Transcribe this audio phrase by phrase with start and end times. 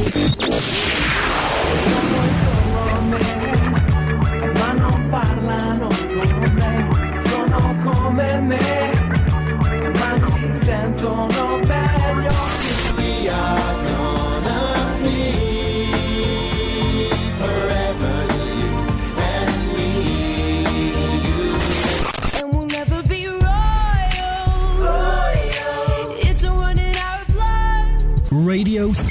[0.00, 1.19] よし!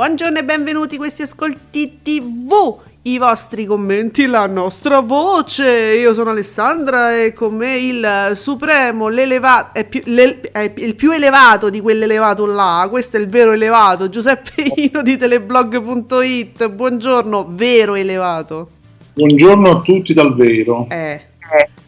[0.00, 2.78] Buongiorno e benvenuti a questi ascolti TV.
[3.02, 5.68] I vostri commenti, la nostra voce.
[6.00, 11.10] Io sono Alessandra e con me il supremo, l'elevato, è, più, l'e- è il più
[11.10, 12.86] elevato di quell'elevato là.
[12.88, 16.70] Questo è il vero elevato, Giuseppe Ino di teleblog.it.
[16.70, 18.70] Buongiorno, vero elevato.
[19.12, 20.86] Buongiorno a tutti dal vero.
[20.88, 21.26] Eh.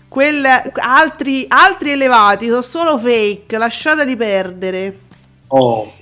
[0.06, 4.98] Quel, altri, altri elevati sono solo fake, lasciateli perdere.
[5.46, 6.01] Oh, Eh.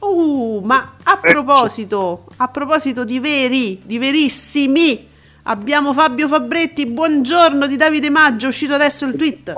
[0.00, 5.08] Uh, ma a proposito, a proposito di veri, di verissimi,
[5.42, 9.54] abbiamo Fabio Fabretti, buongiorno di Davide Maggio, è uscito adesso il tweet.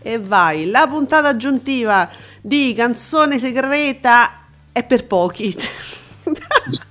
[0.00, 2.08] E vai, la puntata aggiuntiva
[2.40, 5.54] di Canzone Segreta è per pochi.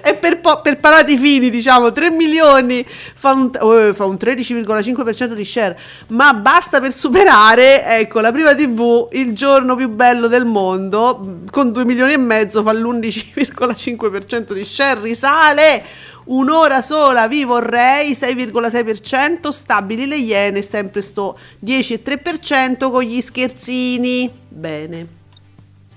[0.00, 5.32] è per, po- per parati fini, diciamo, 3 milioni fa un, eh, fa un 13,5%
[5.32, 10.44] di share, ma basta per superare, ecco, la prima TV, il giorno più bello del
[10.44, 15.82] mondo, con 2 milioni e mezzo fa l'11,5% di share, risale!
[16.28, 24.30] Un'ora sola vi vorrei 6,6% stabili le iene sempre sto 10,3% con gli scherzini.
[24.46, 25.17] Bene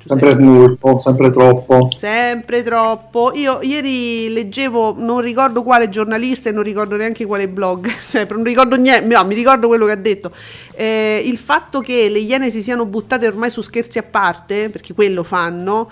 [0.05, 1.87] sempre molto, sempre troppo.
[1.87, 7.89] sempre troppo io ieri leggevo non ricordo quale giornalista e non ricordo neanche quale blog
[8.09, 10.31] cioè non ricordo niente no, mi ricordo quello che ha detto
[10.75, 14.93] Eh, il fatto che le iene si siano buttate ormai su scherzi a parte perché
[14.93, 15.89] quello fanno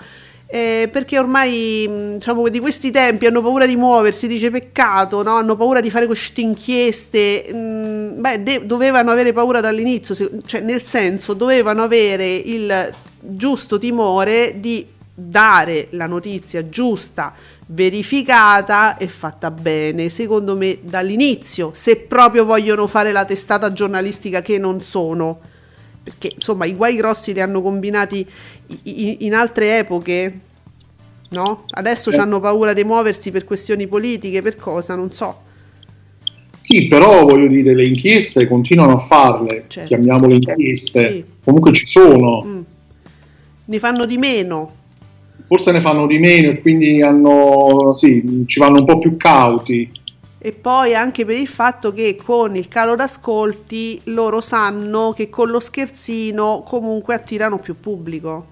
[0.52, 5.36] eh, perché ormai diciamo di questi tempi hanno paura di muoversi, dice peccato, no?
[5.36, 7.46] hanno paura di fare queste inchieste.
[7.52, 13.78] mh, beh, de- dovevano avere paura dall'inizio, se- cioè nel senso dovevano avere il giusto
[13.78, 17.34] timore di dare la notizia giusta,
[17.66, 24.58] verificata e fatta bene, secondo me dall'inizio, se proprio vogliono fare la testata giornalistica che
[24.58, 25.40] non sono
[26.02, 28.26] perché insomma i guai grossi li hanno combinati
[28.84, 30.40] in altre epoche,
[31.30, 31.64] no?
[31.68, 35.42] Adesso hanno paura di muoversi per questioni politiche, per cosa, non so.
[36.62, 39.88] Sì, però voglio dire, le inchieste continuano a farle, Certo.
[39.88, 41.24] chiamiamole inchieste, Sì.
[41.44, 42.59] comunque ci sono, Mm.
[43.70, 44.72] Ne fanno di meno.
[45.44, 49.88] forse ne fanno di meno e quindi hanno, sì, ci vanno un po' più cauti.
[50.38, 55.50] E poi anche per il fatto che con il calo d'ascolti loro sanno che con
[55.50, 58.46] lo scherzino comunque attirano più pubblico.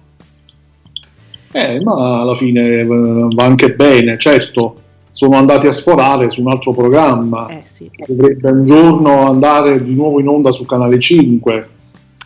[1.51, 4.75] Eh, ma alla fine eh, va anche bene, certo,
[5.09, 7.89] sono andati a sforare su un altro programma, Eh sì.
[8.07, 11.69] dovrebbe un giorno andare di nuovo in onda su Canale 5,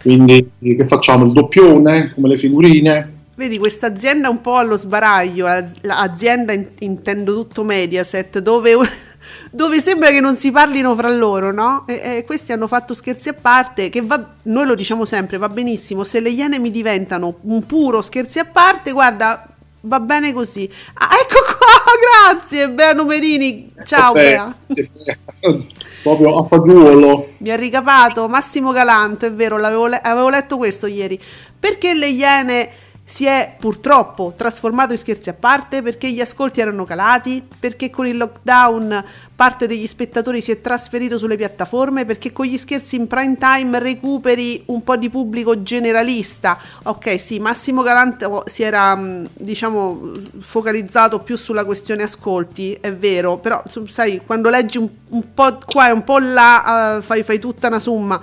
[0.03, 3.12] quindi che facciamo, il doppione, come le figurine?
[3.36, 8.78] Vedi, questa azienda un po' allo sbaraglio, la- l'azienda in- intendo tutto Mediaset, dove,
[9.52, 11.86] dove sembra che non si parlino fra loro, no?
[11.88, 15.50] E, e questi hanno fatto scherzi a parte, che va, noi lo diciamo sempre, va
[15.50, 19.47] benissimo, se le iene mi diventano un puro scherzi a parte, guarda,
[19.81, 20.70] va bene così.
[20.94, 21.62] Ah, ecco qua,
[22.00, 24.56] grazie, Bea Numerini, ciao Bea.
[26.02, 27.30] proprio a fagiolo.
[27.38, 31.20] Mi ha ricapato Massimo Galanto, è vero, l'avevo le- avevo letto questo ieri.
[31.59, 32.70] Perché le Iene
[33.05, 35.82] si è purtroppo trasformato in scherzi a parte?
[35.82, 37.46] Perché gli ascolti erano calati?
[37.59, 39.03] Perché con il lockdown
[39.35, 42.05] parte degli spettatori si è trasferito sulle piattaforme?
[42.05, 46.58] Perché con gli scherzi in prime time recuperi un po' di pubblico generalista?
[46.84, 53.38] Ok, sì, Massimo Galanto si era, mh, diciamo, focalizzato più sulla questione ascolti, è vero,
[53.38, 57.38] però sai, quando leggi un, un po' qua e un po' là, eh, fai, fai
[57.38, 58.22] tutta una somma.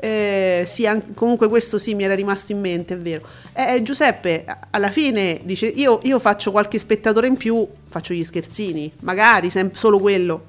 [0.00, 3.22] Eh, sì, an- comunque questo sì mi era rimasto in mente, è vero.
[3.58, 8.22] Eh, eh, Giuseppe, alla fine dice: io, io faccio qualche spettatore in più, faccio gli
[8.22, 10.44] scherzini, magari sem- solo quello.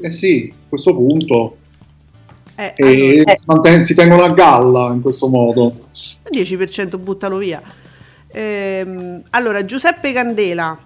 [0.00, 1.56] Eh sì, a questo punto
[2.54, 5.76] Eh, e allora, si, manten- si tengono a galla in questo modo.
[6.30, 7.60] 10% buttalo via.
[8.28, 10.78] Ehm, allora, Giuseppe Candela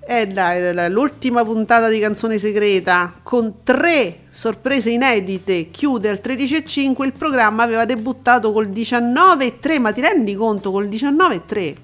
[0.00, 5.70] è l'ultima puntata di Canzone Segreta con tre sorprese inedite.
[5.70, 7.04] Chiude al 13.5.
[7.04, 9.80] Il programma aveva debuttato col 19.3.
[9.80, 11.76] Ma ti rendi conto col 19.3?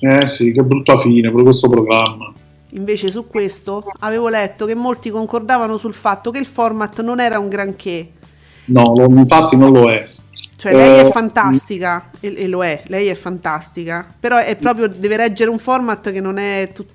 [0.00, 2.34] Eh sì, che brutta fine per questo programma.
[2.74, 7.38] Invece su questo avevo letto che molti concordavano sul fatto che il format non era
[7.38, 8.14] un granché.
[8.66, 10.08] No, lo- infatti non lo è.
[10.56, 14.88] Cioè lei è Eh, fantastica e, e lo è, lei è fantastica, però è proprio
[14.88, 16.94] deve reggere un format che non è tutto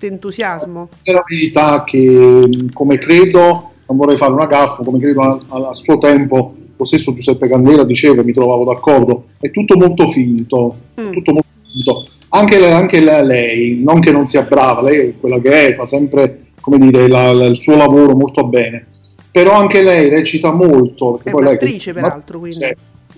[0.00, 0.88] entusiasmo.
[1.02, 5.68] È la verità che, come credo, non vorrei fare una gaffa, come credo a, a-
[5.68, 10.76] a suo tempo lo stesso Giuseppe Candela diceva, mi trovavo d'accordo, è tutto molto finto,
[10.94, 11.12] è Mm.
[11.12, 12.04] tutto molto finto.
[12.30, 15.84] Anche, anche le- lei, non che non sia brava, lei è quella che è, fa
[15.84, 18.86] sempre come dire, la- la- il suo lavoro molto bene,
[19.32, 21.18] però anche lei recita molto.
[21.24, 22.58] È poi lei- un'attrice, peraltro, quindi.
[22.64, 22.74] Sì.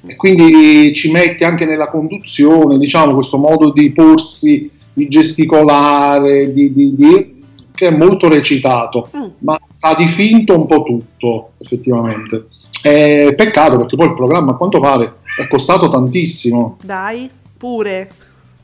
[0.07, 6.73] E quindi ci mette anche nella conduzione, diciamo, questo modo di porsi, di gesticolare, di,
[6.73, 7.39] di- di-
[7.75, 9.25] che è molto recitato, Mm.
[9.39, 12.49] ma sa di finto un po' tutto, effettivamente.
[12.83, 16.77] È peccato perché poi il programma, a quanto pare, è costato tantissimo.
[16.83, 18.11] Dai, pure,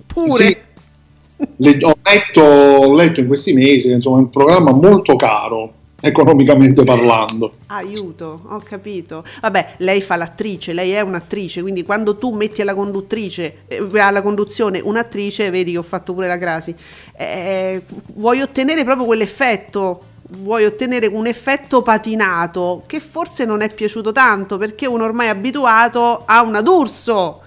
[0.06, 0.44] pure.
[0.44, 0.56] Sì.
[1.56, 5.72] Le- ho, letto, ho letto in questi mesi che insomma, è un programma molto caro,
[6.00, 7.54] economicamente parlando.
[7.68, 9.24] Aiuto, ho capito.
[9.40, 14.22] Vabbè, lei fa l'attrice, lei è un'attrice, quindi quando tu metti alla conduttrice, eh, alla
[14.22, 16.74] conduzione un'attrice, vedi che ho fatto pure la crasi,
[17.16, 17.82] eh,
[18.14, 24.58] vuoi ottenere proprio quell'effetto, vuoi ottenere un effetto patinato che forse non è piaciuto tanto
[24.58, 27.40] perché uno ormai è abituato a una d'Urso.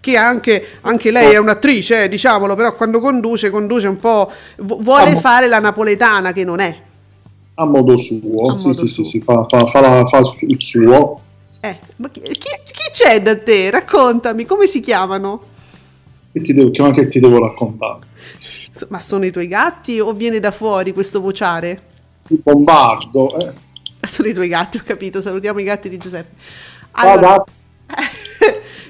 [0.00, 4.30] Che anche, anche lei è un'attrice, eh, diciamolo, però quando conduce, conduce un po'.
[4.58, 6.86] vu- vuole fare la napoletana che non è.
[7.60, 9.02] A modo suo, A sì, modo sì, suo.
[9.04, 11.20] sì, sì, fa, fa- fa la- fa il suo.
[11.60, 13.70] Eh, ma chi, chi- c'è da te?
[13.70, 15.42] Raccontami, come si chiamano?
[16.32, 18.06] Che ti devo, che, che ti devo raccontare?
[18.88, 21.82] Ma sono i tuoi gatti o viene da fuori questo vociare?
[22.30, 23.28] Il bombardo.
[23.38, 23.54] Eh.
[24.06, 25.20] Sono i tuoi gatti, ho capito.
[25.20, 26.34] Salutiamo i gatti di Giuseppe.
[26.92, 27.42] Allora,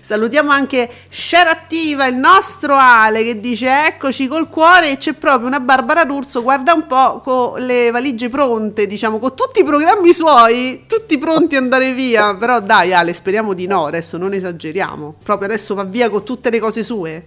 [0.09, 5.47] salutiamo anche Share Attiva, il nostro Ale, che dice eccoci col cuore e c'è proprio
[5.49, 10.15] una Barbara D'Urso, guarda un po' con le valigie pronte, diciamo, con tutti i programmi
[10.15, 12.35] suoi, tutti pronti ad andare via.
[12.35, 15.17] Però dai Ale, speriamo di no, adesso non esageriamo.
[15.23, 17.27] Proprio adesso va via con tutte le cose sue.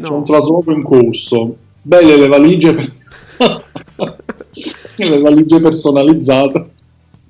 [0.00, 0.22] C'è un No.
[0.22, 1.56] trasloco in corso.
[1.82, 2.72] Belle le valigie.
[2.72, 3.64] per-
[4.94, 6.70] le valigie personalizzate.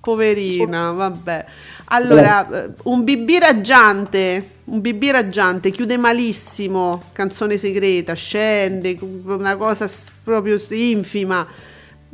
[0.02, 1.44] Poverina, vabbè.
[1.92, 9.88] Allora, eh, un BB raggiante, un BB raggiante, chiude malissimo, canzone segreta, scende, una cosa
[10.22, 11.44] proprio infima.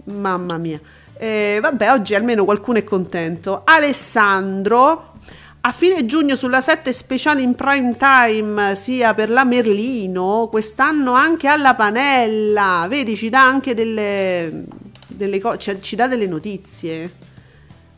[0.04, 0.80] Mamma mia.
[1.18, 3.62] Eh, vabbè, oggi almeno qualcuno è contento.
[3.66, 5.18] Alessandro,
[5.60, 11.48] a fine giugno sulla 7 speciale in prime time, sia per la Merlino, quest'anno anche
[11.48, 12.86] alla Panella.
[12.88, 14.64] Vedi, ci dà anche delle,
[15.06, 17.34] delle cose, ci, ci dà delle notizie.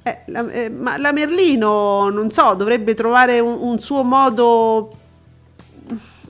[0.09, 4.91] Eh, la, eh, ma la Merlino, non so, dovrebbe trovare un, un suo modo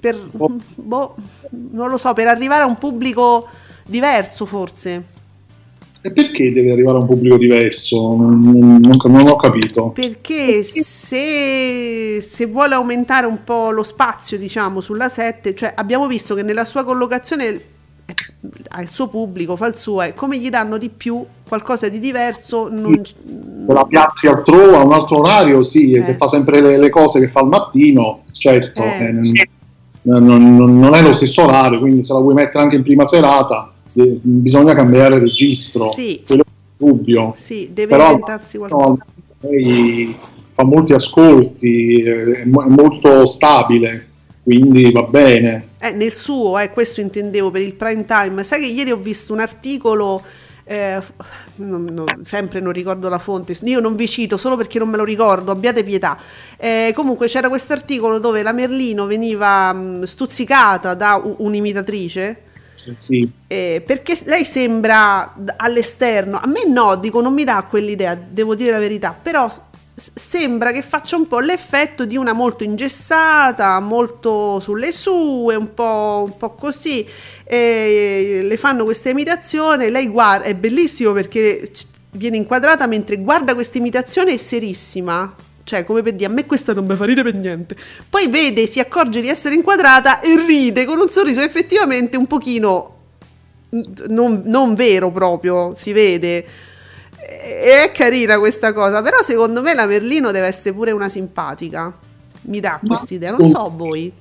[0.01, 1.17] per, boh,
[1.51, 3.49] non lo so, per arrivare a un pubblico
[3.85, 5.17] diverso forse.
[6.01, 8.15] E perché deve arrivare a un pubblico diverso?
[8.15, 9.89] Non, non- non- non ho capito.
[9.91, 16.35] Perché se, se vuole aumentare un po' lo spazio, diciamo, sulla 7, cioè abbiamo visto
[16.35, 17.61] che nella sua collocazione
[18.41, 22.69] il suo pubblico, fa il suo, e come gli danno di più, qualcosa di diverso,
[22.69, 23.15] non, Se
[23.73, 26.03] la piazzi altrove a un altro orario, sì, e Eh.
[26.03, 29.07] se fa sempre le, le cose che fa al mattino, certo, Eh.
[29.07, 29.49] eh,
[30.03, 30.25] non,
[30.57, 33.73] non- non- è lo stesso orario, quindi se la vuoi mettere anche in prima serata,
[33.95, 35.89] eh, bisogna cambiare registro.
[35.89, 36.19] Sì.
[36.25, 37.35] Quello è dubbio.
[37.37, 38.87] sì, deve Però inventarsi qualcosa.
[38.89, 38.99] no,
[39.41, 40.15] lei
[40.53, 44.07] fa molti ascolti, eh, è molto stabile,
[44.45, 45.67] quindi va bene.
[45.81, 48.43] Eh, nel suo, eh, questo intendevo per il prime time.
[48.45, 50.23] Sai che ieri ho visto un articolo,
[50.65, 51.01] eh,
[51.57, 54.97] non- non- sempre non ricordo la fonte, io non vi cito solo perché non me
[54.97, 56.19] lo ricordo, abbiate pietà.
[56.57, 62.43] Eh, comunque c'era questo articolo dove la Merlino veniva mh, stuzzicata da u- un'imitatrice.
[62.97, 63.31] Sì.
[63.49, 68.71] eh, perché lei sembra all'esterno, a me no, dico non mi dà quell'idea, devo dire
[68.71, 69.47] la verità, però
[69.99, 76.25] sembra che faccia un po' l'effetto di una molto ingessata, molto sulle sue, un po',
[76.27, 77.07] un po' così,
[77.45, 81.69] e le fanno questa imitazione, lei guarda, è bellissimo perché
[82.13, 86.73] viene inquadrata mentre guarda questa imitazione è serissima, cioè come per dire a me questa
[86.73, 87.77] non mi fa ridere per niente,
[88.09, 92.97] poi vede, si accorge di essere inquadrata e ride con un sorriso effettivamente un pochino
[93.71, 96.47] non, non vero proprio, si vede.
[97.41, 101.93] È carina questa cosa, però secondo me la Merlino deve essere pure una simpatica.
[102.43, 104.13] Mi dà Ma- quest'idea, non so voi.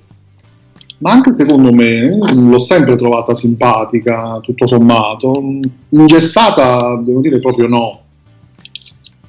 [0.98, 5.32] Ma anche secondo me eh, l'ho sempre trovata simpatica, tutto sommato.
[5.40, 5.60] Mm,
[5.90, 8.00] Ingessata, devo dire proprio no.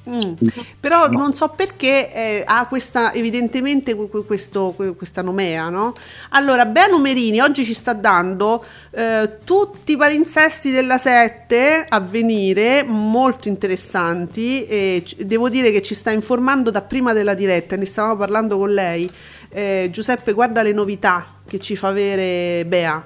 [0.08, 0.32] Mm.
[0.80, 1.18] Però No.
[1.18, 5.94] non so perché eh, ha questa, evidentemente que- que- questo- que- questa nomea, no?
[6.30, 12.82] Allora, Bea Numerini oggi ci sta dando eh, tutti i palinsesti della 7 a venire,
[12.82, 14.64] molto interessanti.
[14.66, 18.72] E devo dire che ci sta informando da prima della diretta, ne stavamo parlando con
[18.72, 19.08] lei.
[19.50, 23.04] Eh, Giuseppe, guarda le novità che ci fa avere Bea.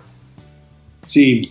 [1.02, 1.50] Sì,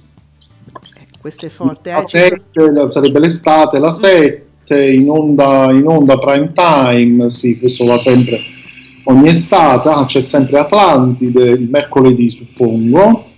[1.19, 1.93] Questo è forte, eh?
[1.93, 7.57] la Ci- 7 la- sarebbe l'estate, la 7 in onda, in onda prime time, sì,
[7.59, 8.53] questo va sempre
[9.05, 13.31] ogni estate, ah, c'è sempre Atlantide, il mercoledì suppongo.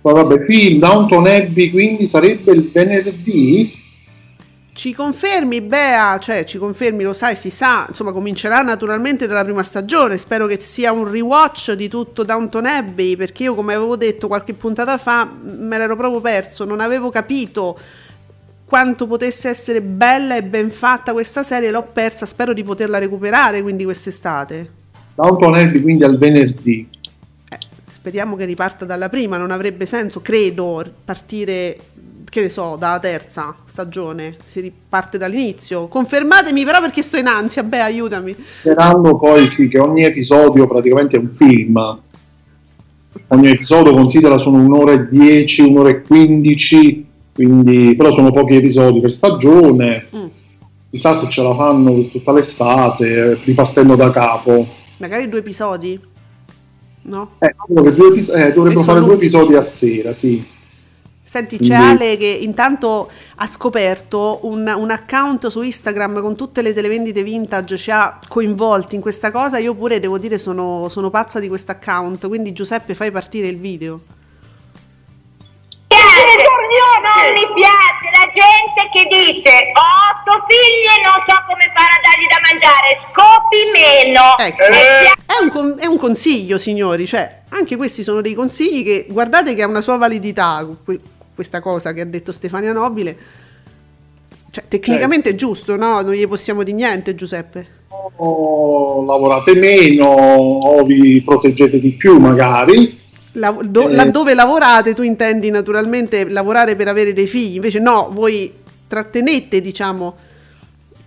[0.00, 3.82] Vabbè, film Downton Abbey quindi sarebbe il venerdì?
[4.74, 6.18] Ci confermi, Bea?
[6.18, 7.86] Cioè, ci confermi, lo sai, si sa.
[7.88, 10.18] Insomma, comincerà naturalmente dalla prima stagione.
[10.18, 13.14] Spero che sia un rewatch di tutto Downton Abbey.
[13.14, 16.64] Perché io, come avevo detto qualche puntata fa, me l'ero proprio perso.
[16.64, 17.78] Non avevo capito
[18.74, 21.70] quanto potesse essere bella e ben fatta questa serie.
[21.70, 22.26] L'ho persa.
[22.26, 24.68] Spero di poterla recuperare quindi quest'estate.
[25.14, 26.88] Abbey quindi al venerdì.
[27.48, 29.36] Eh, speriamo che riparta dalla prima.
[29.36, 31.76] Non avrebbe senso, credo, partire.
[32.28, 34.38] Che ne so, dalla terza stagione.
[34.44, 35.86] Si riparte dall'inizio.
[35.86, 37.62] Confermatemi, però, perché sto in ansia.
[37.62, 38.34] Bea, aiutami.
[38.58, 41.98] Sperando poi sì che ogni episodio praticamente è un film.
[43.28, 49.00] Ogni episodio considera sono un'ora e 10, un'ora e 15, quindi però sono pochi episodi
[49.00, 50.06] per stagione.
[50.14, 50.26] Mm.
[50.90, 54.66] Chissà se ce la fanno tutta l'estate, eh, ripartendo da capo.
[54.98, 56.00] Magari due episodi?
[57.02, 57.32] No?
[57.40, 60.52] Eh, due epis- eh, dovrebbero fare due episodi a sera, sì.
[61.26, 66.74] Senti, c'è Ale che intanto ha scoperto un, un account su Instagram con tutte le
[66.74, 69.58] televendite vintage, ci ha coinvolti in questa cosa.
[69.58, 72.28] Io pure devo dire sono, sono pazza di questo account.
[72.28, 74.00] Quindi, Giuseppe, fai partire il video.
[76.74, 81.92] Non mi piace la gente che dice ho otto figli e non so come fare
[81.94, 84.36] a dargli da mangiare, scopi meno.
[84.38, 87.06] Ecco, E è, un, con- è un consiglio, signori.
[87.06, 90.66] Cioè, anche questi sono dei consigli che guardate che ha una sua validità.
[90.84, 91.00] que-
[91.34, 93.16] questa cosa che ha detto Stefania Nobile.
[94.50, 96.00] Cioè, tecnicamente è giusto, no?
[96.00, 97.82] Non gli possiamo di niente, Giuseppe.
[98.16, 103.02] O lavorate meno, o vi proteggete di più magari.
[103.36, 103.94] La- do- Eh.
[103.94, 108.52] laddove lavorate, tu intendi naturalmente lavorare per avere dei figli, invece no, voi
[108.86, 110.14] trattenete, diciamo,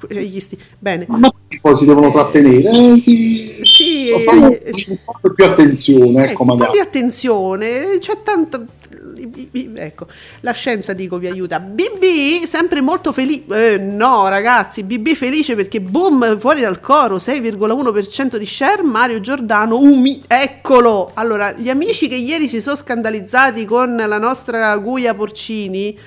[0.10, 1.05] gli sti- Bene.
[1.07, 1.31] Ma
[1.62, 3.57] poi si devono trattenere, eh, si...
[3.62, 6.79] Sì, fanno eh, un po' più attenzione, ecco, ecco, magari.
[6.79, 8.65] attenzione, c'è tanto...
[9.75, 10.07] Ecco,
[10.41, 11.60] la scienza dico vi aiuta.
[11.60, 13.74] BB sempre molto felice.
[13.74, 18.81] Eh, no, ragazzi, BB felice perché boom, fuori dal coro, 6,1% di share.
[18.84, 21.12] Mario Giordano, umi- eccolo.
[21.13, 25.98] Allora, gli amici che ieri si sono scandalizzati con la nostra Guia Porcini,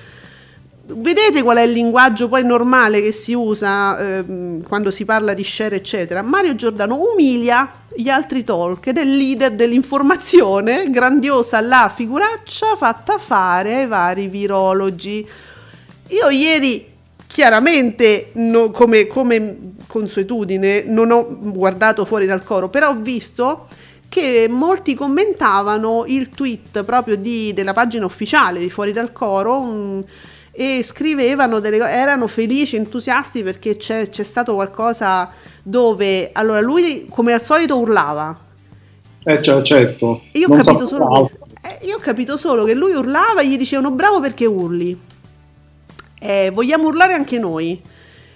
[0.95, 5.43] vedete qual è il linguaggio poi normale che si usa ehm, quando si parla di
[5.43, 6.21] share, eccetera.
[6.21, 13.17] Mario Giordano umilia gli altri talk ed è il leader dell'informazione, grandiosa la figuraccia fatta
[13.17, 15.27] fare ai vari virologi.
[16.07, 16.87] Io ieri
[17.27, 19.57] chiaramente no- come, come
[19.87, 23.67] consuetudine non ho guardato fuori dal coro, però ho visto
[24.09, 30.03] che molti commentavano il tweet proprio di- della pagina ufficiale di Fuori dal Coro un-
[30.61, 35.31] e scrivevano delle cose, erano felici, entusiasti perché c'è, c'è stato qualcosa
[35.63, 38.37] dove, allora lui come al solito urlava,
[39.23, 40.21] Eh, cioè, certo.
[40.33, 40.87] io ho, altro.
[40.87, 41.37] questo.
[41.63, 44.95] Eh, io ho capito solo che lui urlava e gli dicevano bravo perché urli.
[46.19, 47.81] Eh, vogliamo urlare anche noi.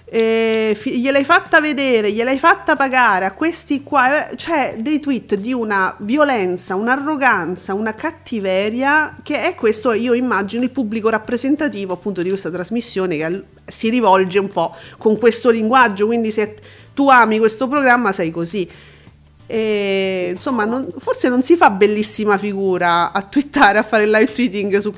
[0.08, 4.28] Eh, gliel'hai fatta vedere, gliel'hai fatta pagare a questi qua.
[4.30, 10.62] eh, C'è dei tweet di una violenza, un'arroganza, una cattiveria che è questo, io immagino,
[10.62, 16.06] il pubblico rappresentativo appunto di questa trasmissione che si rivolge un po' con questo linguaggio.
[16.06, 16.54] Quindi se
[16.94, 18.68] tu ami questo programma sei così.
[19.48, 24.32] E, insomma, non- forse non si fa bellissima figura a twittare, a fare il live
[24.32, 24.92] tweeting su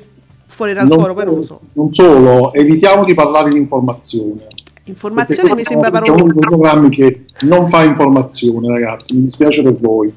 [0.47, 1.59] fuori dal Non, coro, poi non so.
[1.73, 4.47] non solo, evitiamo di parlare di informazione.
[4.89, 6.23] Informazione mi sembra parola.
[6.23, 9.13] uno dei programmi che non fa informazione, ragazzi.
[9.15, 10.13] Mi dispiace per voi.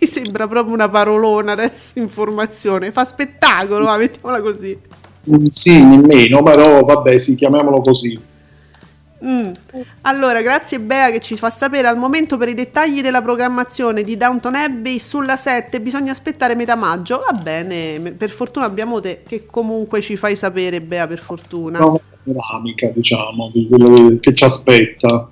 [0.00, 2.92] Mi sembra proprio una parolona adesso, informazione.
[2.92, 4.78] Fa spettacolo, va, mettiamola così.
[5.30, 8.20] Mm, Sì, nemmeno, però vabbè, sì, chiamiamolo così.
[9.24, 9.50] Mm.
[10.02, 14.16] Allora, grazie Bea che ci fa sapere al momento per i dettagli della programmazione di
[14.16, 17.24] Downton Abbey sulla 7 bisogna aspettare metà maggio.
[17.28, 21.80] Va bene, per fortuna abbiamo te che comunque ci fai sapere Bea per fortuna.
[21.80, 22.00] No,
[22.32, 25.30] panoramica, diciamo, di quello che ci aspetta.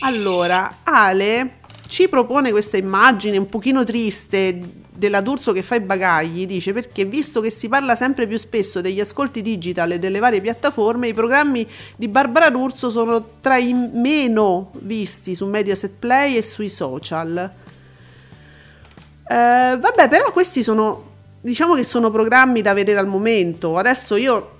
[0.00, 4.60] Allora, Ale ci propone questa immagine un pochino triste
[5.00, 8.80] della D'Urso che fa i bagagli, dice perché visto che si parla sempre più spesso
[8.80, 11.66] degli ascolti digital e delle varie piattaforme, i programmi
[11.96, 17.50] di Barbara D'Urso sono tra i meno visti su Mediaset Play e sui social.
[19.26, 21.04] Eh, vabbè, però questi sono,
[21.40, 23.76] diciamo che sono programmi da vedere al momento.
[23.76, 24.59] Adesso io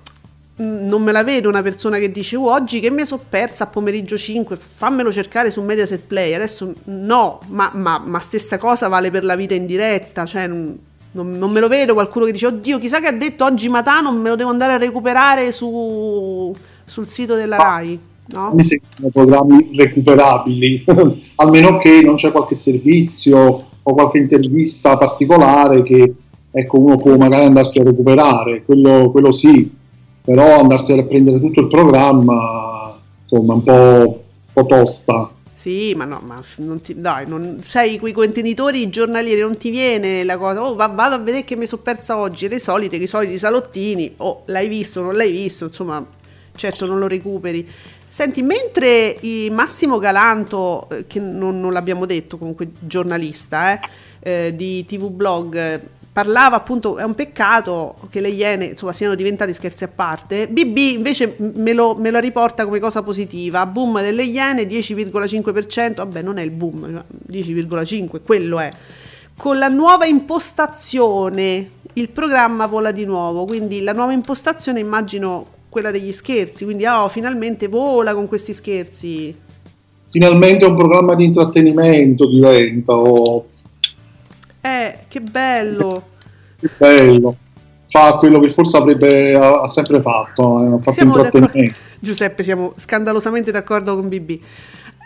[0.61, 3.67] non me la vedo una persona che dice "Oh, oggi che mi sono persa a
[3.69, 6.35] pomeriggio 5, fammelo cercare su Mediaset Play.
[6.35, 10.79] Adesso no, ma, ma- ma stessa cosa vale per la vita in diretta, cioè non,
[11.13, 14.29] non- me lo vedo qualcuno che dice oddio, chissà che ha detto oggi Matano, me
[14.29, 17.99] lo devo andare a recuperare su- sul sito della Rai.
[18.33, 18.53] No?
[18.55, 20.85] Mi sembrano programmi recuperabili,
[21.37, 26.15] almeno che non c'è qualche servizio o qualche intervista particolare che
[26.53, 29.79] ecco, uno può magari andarsi a recuperare, quello, quello sì,
[30.23, 35.31] però andarsi a prendere tutto il programma, insomma, un po', un po' tosta.
[35.55, 40.25] Sì, ma no, ma non ti, dai, non, sei quei contenitori giornalieri, non ti viene
[40.25, 43.07] la cosa, oh, va- vado a vedere che mi sono persa oggi, le solite, i
[43.07, 46.03] soliti salottini, oh, l'hai visto, non l'hai visto, insomma,
[46.55, 47.69] certo non lo recuperi.
[48.07, 49.19] Senti, mentre
[49.51, 53.89] Massimo Galanto, eh, che non, non l'abbiamo detto, comunque giornalista eh,
[54.21, 55.81] eh, di TV Blog,
[56.21, 60.77] parlava appunto, è un peccato che le Iene insomma, siano diventati scherzi a parte, BB
[60.77, 66.37] invece me lo, me lo riporta come cosa positiva, boom delle Iene 10,5%, vabbè non
[66.37, 68.71] è il boom, cioè, 10,5% quello è.
[69.35, 75.91] Con la nuova impostazione il programma vola di nuovo, quindi la nuova impostazione immagino quella
[75.91, 79.35] degli scherzi, quindi oh, finalmente vola con questi scherzi.
[80.11, 83.47] Finalmente un programma di intrattenimento diventa, oh,
[84.61, 86.10] Eh, che bello!
[86.77, 87.37] Bello,
[87.89, 91.79] fa quello che forse avrebbe ha, sempre fatto, eh, ha fatto Siamo intrattenimento.
[91.99, 94.41] Giuseppe, siamo scandalosamente d'accordo con BB.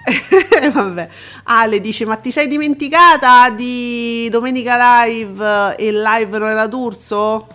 [0.73, 1.08] Vabbè.
[1.44, 7.46] Ale dice: Ma ti sei dimenticata di Domenica Live e live non era D'Urso?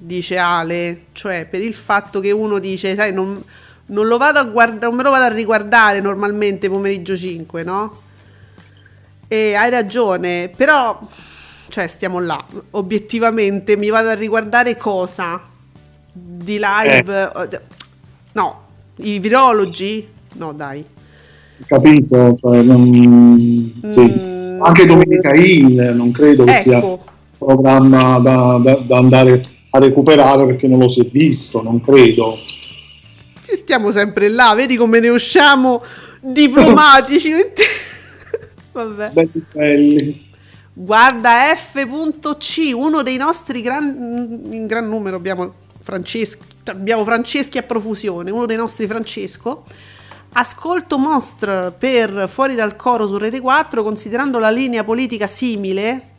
[0.00, 3.42] Dice Ale, cioè per il fatto che uno dice, sai, non,
[3.86, 8.00] non lo vado a guardare, non me lo vado a riguardare normalmente pomeriggio 5, no?
[9.26, 11.00] E hai ragione, però,
[11.68, 12.44] cioè, stiamo là.
[12.70, 15.40] Obiettivamente mi vado a riguardare cosa?
[16.12, 17.30] Di live?
[18.32, 18.60] No,
[18.96, 20.06] i virologi?
[20.34, 20.84] No, dai.
[21.66, 22.34] capito?
[22.34, 24.00] Cioè, non- sì.
[24.00, 24.62] Mm.
[24.62, 27.04] Anche Domenica In non credo che sia un Ecco,
[27.38, 32.38] programma da, da- da andare a recuperare perché non lo si è visto, non credo.
[33.42, 35.82] ci stiamo sempre là, vedi come ne usciamo
[36.20, 37.32] diplomatici.
[38.72, 39.10] Vabbè.
[39.12, 40.26] Belli belli.
[40.80, 43.84] Guarda F.C, uno dei nostri gran,
[44.52, 49.64] in gran numero abbiamo Franceschi, abbiamo Franceschi a profusione, uno dei nostri Francesco.
[50.34, 56.10] Ascolto Mostre per Fuori dal coro su Rete 4 considerando la linea politica simile.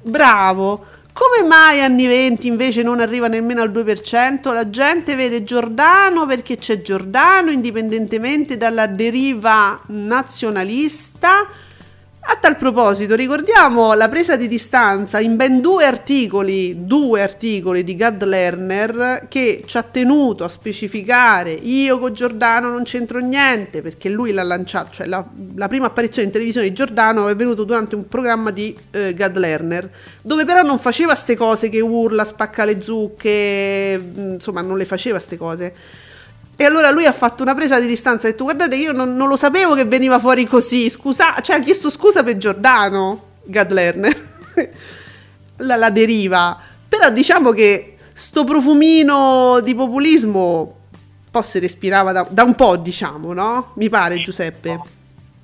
[0.00, 0.82] Bravo.
[1.12, 4.50] Come mai anni 20 invece non arriva nemmeno al 2%?
[4.54, 11.68] La gente vede Giordano perché c'è Giordano indipendentemente dalla deriva nazionalista.
[12.32, 17.96] A tal proposito, ricordiamo la presa di distanza in ben due articoli, due articoli di
[17.96, 24.08] Gad Lerner che ci ha tenuto a specificare io con Giordano non c'entro niente perché
[24.08, 27.96] lui l'ha lanciato, cioè la, la prima apparizione in televisione di Giordano è venuto durante
[27.96, 29.90] un programma di eh, Gad Lerner
[30.22, 34.84] dove però non faceva ste cose che urla, spacca le zucche, mh, insomma non le
[34.84, 35.74] faceva ste cose.
[36.60, 39.16] E allora lui ha fatto una presa di distanza e ha detto guardate io non,
[39.16, 43.72] non lo sapevo che veniva fuori così, scusa, cioè ha chiesto scusa per Giordano, Gad
[43.72, 44.28] Lerner,
[45.56, 46.58] la, la deriva.
[46.86, 52.76] Però diciamo che sto profumino di populismo un po' si respirava da, da un po',
[52.76, 53.68] diciamo, no?
[53.76, 54.80] Mi pare Giuseppe.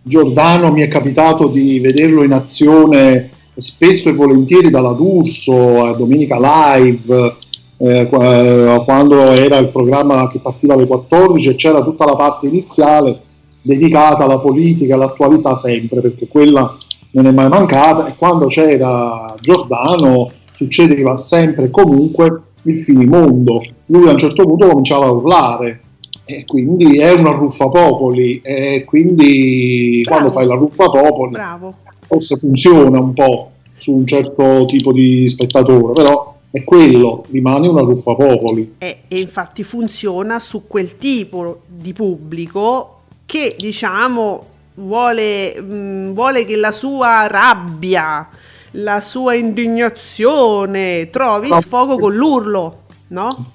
[0.02, 6.36] Giordano mi è capitato di vederlo in azione spesso e volentieri dalla D'Urso a Domenica
[6.38, 7.36] Live,
[7.78, 12.46] eh, eh, quando era il programma che partiva alle 14 e c'era tutta la parte
[12.46, 13.20] iniziale
[13.60, 16.76] dedicata alla politica, all'attualità sempre, perché quella
[17.10, 23.62] non è mai mancata e quando c'era Giordano succedeva sempre e comunque il finimondo.
[23.86, 25.80] Lui a un certo punto cominciava a urlare
[26.24, 30.16] e quindi è una ruffapopoli e quindi Bravo.
[30.16, 31.74] quando fai la ruffapopoli Bravo.
[32.00, 37.82] forse funziona un po' su un certo tipo di spettatore, però è quello, rimane una
[37.82, 38.76] ruffapopoli.
[38.78, 46.56] E, e infatti funziona su quel tipo di pubblico che diciamo vuole, mh, vuole che
[46.56, 48.28] la sua rabbia,
[48.72, 51.60] la sua indignazione trovi No.
[51.60, 53.52] sfogo con l'urlo, no?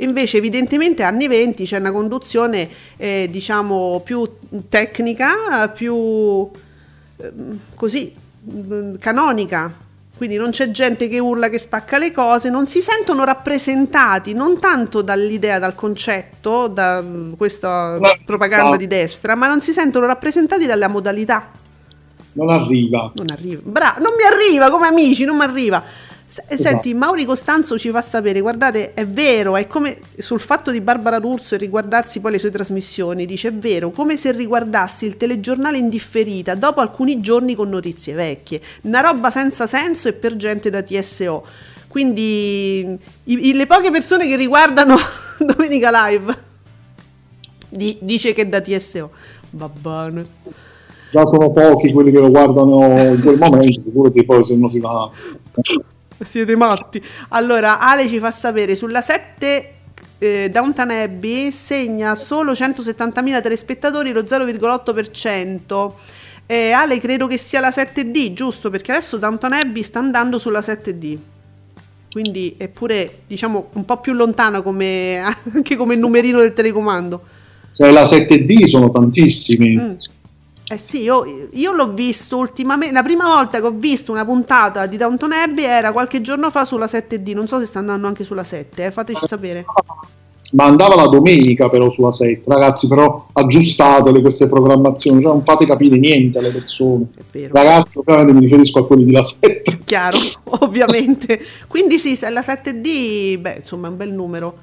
[0.00, 4.28] Invece evidentemente anni 20 c'è una conduzione eh, diciamo più
[4.68, 6.48] tecnica, più
[7.16, 8.14] ehm, così
[8.48, 9.86] mm, canonica.
[10.18, 14.58] Quindi non c'è gente che urla, che spacca le cose, non si sentono rappresentati non
[14.58, 18.76] tanto dall'idea, dal concetto, da mm, questa No, propaganda no.
[18.76, 21.48] di destra, ma non si sentono rappresentati dalla modalità.
[22.32, 23.12] Non arriva.
[23.14, 23.60] Non arriva.
[23.64, 25.82] Bra- non mi arriva come amici, non mi arriva.
[26.30, 26.62] S- Esatto.
[26.74, 31.18] Senti, Mauri Costanzo ci fa sapere, guardate, è vero, è come sul fatto di Barbara
[31.18, 35.78] D'Urso e riguardarsi poi le sue trasmissioni, dice è vero, come se riguardassi il telegiornale
[35.78, 40.68] in differita dopo alcuni giorni con notizie vecchie, una roba senza senso e per gente
[40.68, 41.44] da TSO.
[41.88, 42.98] Quindi i-
[43.48, 44.96] i- le poche persone che riguardano
[45.40, 46.36] Domenica Live
[47.70, 49.10] di- dice che è da TSO.
[49.52, 50.26] Va bene.
[51.10, 54.78] Già sono pochi quelli che lo guardano in quel momento, figurati poi se non si
[54.78, 55.10] va.
[56.24, 57.02] Siete matti.
[57.28, 59.72] Allora, Ale ci fa sapere sulla 7
[60.18, 65.92] eh, Downton Abbey segna solo 170.000 telespettatori, lo 0,8%.
[66.46, 68.70] Eh, Ale, credo che sia la 7D, giusto?
[68.70, 71.16] Perché adesso Downton Abbey sta andando sulla 7D.
[72.10, 75.18] Quindi è pure, diciamo, un po' più lontana come,
[75.54, 77.22] anche come numerino del telecomando.
[77.70, 79.76] Se è la 7D sono tantissimi.
[79.76, 79.92] Mm.
[80.70, 82.92] Eh sì, io, io l'ho visto ultimamente.
[82.92, 86.66] La prima volta che ho visto una puntata di Downton Abbey era qualche giorno fa
[86.66, 87.32] sulla 7D.
[87.32, 89.64] Non so se sta andando anche sulla 7, eh, fateci sapere.
[90.52, 92.42] Ma andava la domenica però sulla 7.
[92.50, 97.06] Ragazzi, però aggiustatele queste programmazioni, cioè non fate capire niente alle persone.
[97.50, 99.80] Ragazzi, ovviamente mi riferisco a quelli di la 7.
[99.86, 100.18] Chiaro,
[100.60, 101.40] ovviamente.
[101.66, 104.58] Quindi sì, se la 7D, beh, insomma, è un bel numero.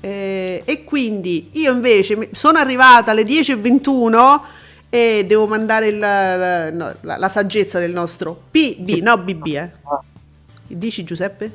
[0.00, 4.40] Eh, e quindi io invece sono arrivata alle 10.21
[4.90, 9.70] e devo mandare il- la, la- la saggezza del nostro PB, no BB, eh.
[10.66, 11.50] Dici Giuseppe?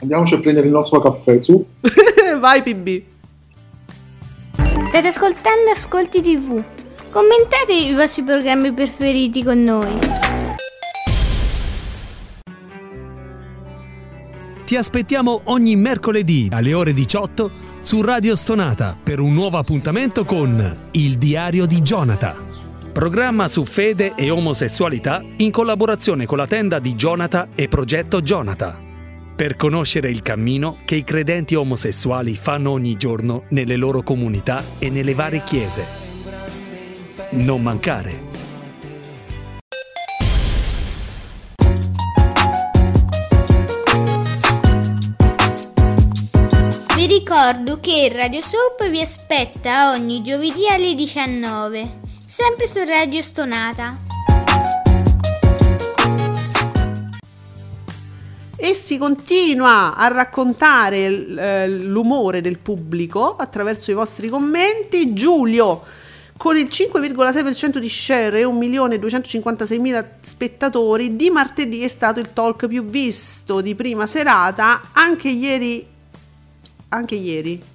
[0.00, 1.64] Andiamoci a prendere il nostro caffè, su.
[2.38, 3.02] Vai PB.
[4.88, 6.62] State ascoltando Ascolti TV.
[7.10, 9.98] Commentate i vostri programmi preferiti con noi.
[14.66, 20.88] Ti aspettiamo ogni mercoledì alle ore 18 su Radio Stonata per un nuovo appuntamento con
[20.90, 22.34] Il Diario di Jonathan.
[22.96, 29.34] Programma su fede e omosessualità in collaborazione con la tenda di Jonathan e Progetto Jonathan.
[29.36, 34.88] Per conoscere il cammino che i credenti omosessuali fanno ogni giorno nelle loro comunità e
[34.88, 35.84] nelle varie chiese.
[37.32, 38.18] Non mancare.
[46.96, 53.96] Vi ricordo che Radio Soap vi aspetta ogni giovedì alle 19, sempre su Radio Stonata.
[58.56, 65.12] E si continua a raccontare eh, l'umore del pubblico attraverso i vostri commenti.
[65.12, 65.82] Giulio,
[66.36, 72.84] con il 5,6% di share e 1.256.000 spettatori, di martedì è stato il talk più
[72.84, 75.86] visto di prima serata, anche ieri.
[76.88, 77.74] Anche ieri.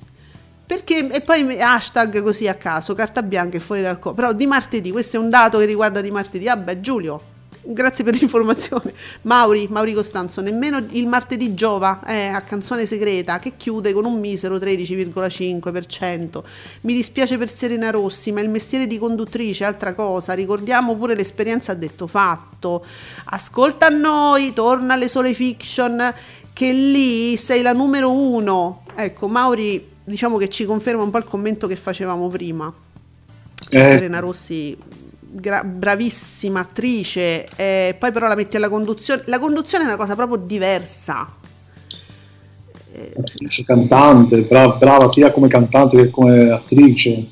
[0.72, 4.14] Perché, e poi hashtag così a caso, carta bianca e fuori dal co.
[4.14, 6.46] Però di martedì, questo è un dato che riguarda di martedì.
[6.46, 7.22] Vabbè, Giulio,
[7.62, 8.94] grazie per l'informazione.
[9.24, 14.18] Mauri, Mauri Costanzo, nemmeno il martedì giova eh, a canzone segreta che chiude con un
[14.18, 16.42] misero 13,5%.
[16.84, 20.32] Mi dispiace per Serena Rossi, ma il mestiere di conduttrice è altra cosa.
[20.32, 22.86] Ricordiamo pure l'esperienza detto fatto.
[23.26, 26.14] Ascolta a noi, torna alle sole fiction,
[26.54, 28.84] che lì sei la numero uno.
[28.96, 32.74] Ecco, Mauri, diciamo che ci conferma un po' il commento che facevamo prima.
[33.70, 33.98] Cioè, Eh.
[33.98, 34.78] Serena Rossi,
[35.20, 39.24] gra- bravissima attrice, eh, poi però la metti alla conduzione.
[39.26, 41.36] La conduzione è una cosa proprio diversa.
[42.94, 47.28] Eh, Attrice, cantante, bra- brava sia come cantante che come attrice.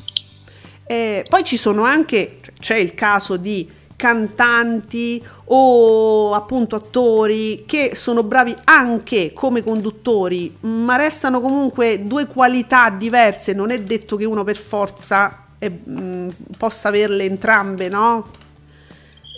[0.85, 7.91] Eh, poi ci sono anche, cioè, c'è il caso di cantanti o appunto attori che
[7.95, 14.23] sono bravi anche come conduttori, ma restano comunque due qualità diverse, non è detto che
[14.23, 18.25] uno per forza eh, mh, possa averle entrambe, no?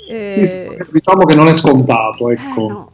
[0.08, 2.66] Eh, diciamo che non è scontato, ecco.
[2.66, 2.92] eh, no.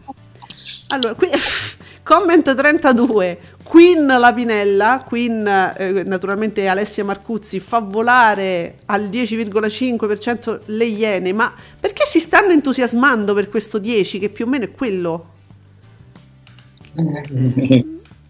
[0.88, 1.28] Allora, qui,
[2.02, 11.34] comment 32, Queen Lapinella, Queen eh, naturalmente Alessia Marcuzzi fa volare al 10,5% le iene,
[11.34, 15.32] ma perché si stanno entusiasmando per questo 10 che più o meno è quello?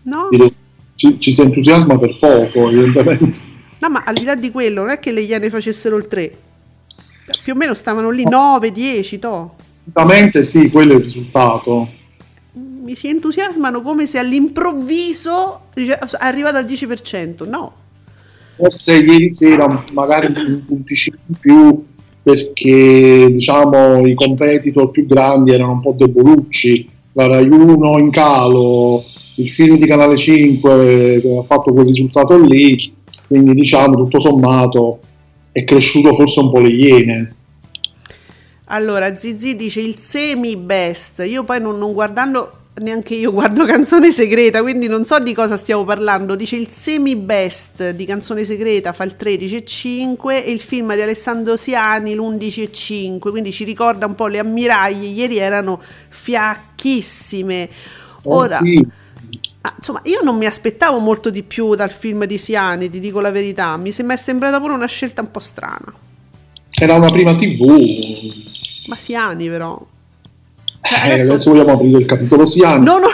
[0.01, 0.27] No?
[0.29, 0.53] Direi-
[0.95, 3.39] Ci, ci si entusiasma per poco, evidentemente.
[3.79, 6.37] No, ma al di là di quello, non è che le iene facessero il 3.
[7.43, 9.55] Più o meno stavano lì 9, 10, to.
[9.83, 11.89] Esattamente sì, quello è il risultato.
[12.87, 15.59] Mi si entusiasmano come se all'improvviso
[16.19, 17.45] arrivato al 10%.
[17.45, 17.73] No,
[18.55, 21.83] Forse ieri sera magari un punticino in più
[22.23, 29.03] perché diciamo i competitor più grandi erano un po' debolucci, la Rai 1 in calo,
[29.35, 32.93] il film di Canale 5 che ha fatto quel risultato lì,
[33.27, 34.99] quindi diciamo tutto sommato
[35.51, 37.35] è cresciuto forse un po' le iene.
[38.69, 41.23] Allora, Zizi dice il semi best.
[41.25, 45.57] Io poi non, non guardando neanche io guardo Canzone Segreta, quindi non so di cosa
[45.57, 46.35] stiamo parlando.
[46.35, 51.57] Dice il semi best di Canzone Segreta fa il 13,5 e il film di Alessandro
[51.57, 55.07] Siani l'11,5, quindi ci ricorda un po' le ammiraglie.
[55.07, 57.63] Ieri erano fiacchissime.
[57.63, 57.69] Eh
[58.23, 58.85] Ora, sì,
[59.61, 63.19] ah, insomma, io non mi aspettavo molto di più dal film di Siani, ti dico
[63.19, 63.77] la verità.
[63.77, 65.93] Mi sem- è sembrata pure una scelta un po' strana.
[66.69, 68.45] era una prima TV.
[68.87, 69.95] Ma Siani però.
[70.89, 71.51] Eh, adesso- adesso...
[71.51, 72.83] vogliamo aprire il capitolo Siani.
[72.85, 73.07] No, no,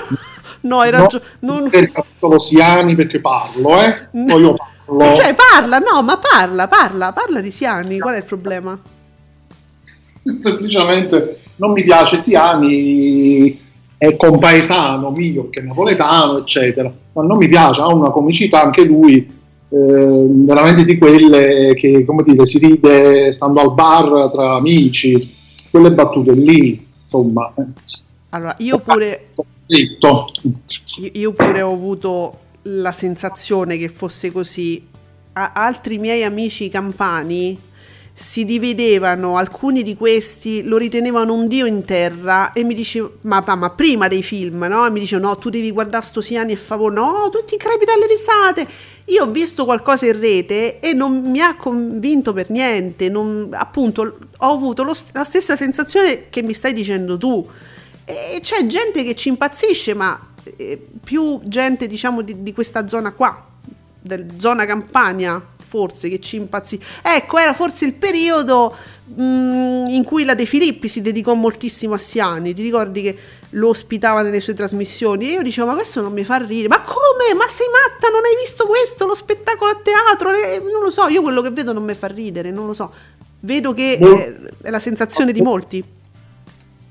[0.61, 1.23] no, hai No, ragione.
[1.39, 3.93] non- per il capitolo Siani perché parlo, eh?
[4.11, 5.15] Poi io parlo.
[5.15, 8.79] Cioè, parla, no, ma parla, parla, parla di Siani, qual è il problema?
[10.39, 13.59] semplicemente non mi piace Siani
[13.97, 18.83] è compaesano mio che è napoletano eccetera ma non mi piace ha una comicità anche
[18.85, 25.35] lui eh, veramente di quelle che come dire si ride stando al bar tra amici
[25.69, 27.53] quelle battute lì insomma
[28.29, 29.29] Allora, io pure,
[29.67, 30.25] zitto
[31.13, 34.85] io- pure ho avuto la sensazione che fosse così.
[35.33, 37.59] A- altri miei amici campani
[38.15, 43.43] si dividevano, alcuni di questi lo ritenevano un dio in terra e mi dicevano, ma,
[43.45, 44.85] ma- ma prima dei film, no?
[44.85, 48.05] E mi dicevano, no, tu devi guardare sto Siani e favore, no, tutti crepi dalle
[48.07, 48.67] risate.
[49.05, 54.17] Io ho visto qualcosa in rete e non mi ha convinto per niente, non- appunto
[54.37, 57.45] ho avuto lo la stessa sensazione che mi stai dicendo tu.
[58.05, 60.19] E c'è gente che ci impazzisce, ma
[60.57, 63.45] eh, più gente, diciamo, di, di questa zona qua,
[63.99, 66.85] del zona Campania, forse che ci impazzisce.
[67.01, 71.97] Ecco, era forse il periodo mh, in cui la De Filippi si dedicò moltissimo a
[71.97, 72.53] Siani.
[72.53, 73.17] Ti ricordi che
[73.53, 75.29] lo ospitava nelle sue trasmissioni?
[75.29, 76.67] E io dicevo, ma questo non mi fa ridere.
[76.67, 77.33] Ma come?
[77.35, 78.09] Ma sei matta?
[78.11, 79.05] Non hai visto questo?
[79.05, 80.29] Lo spettacolo a teatro?
[80.31, 82.91] Eh, non lo so, io quello che vedo non mi fa ridere, non lo so.
[83.39, 85.83] Vedo che eh, è la sensazione di molti.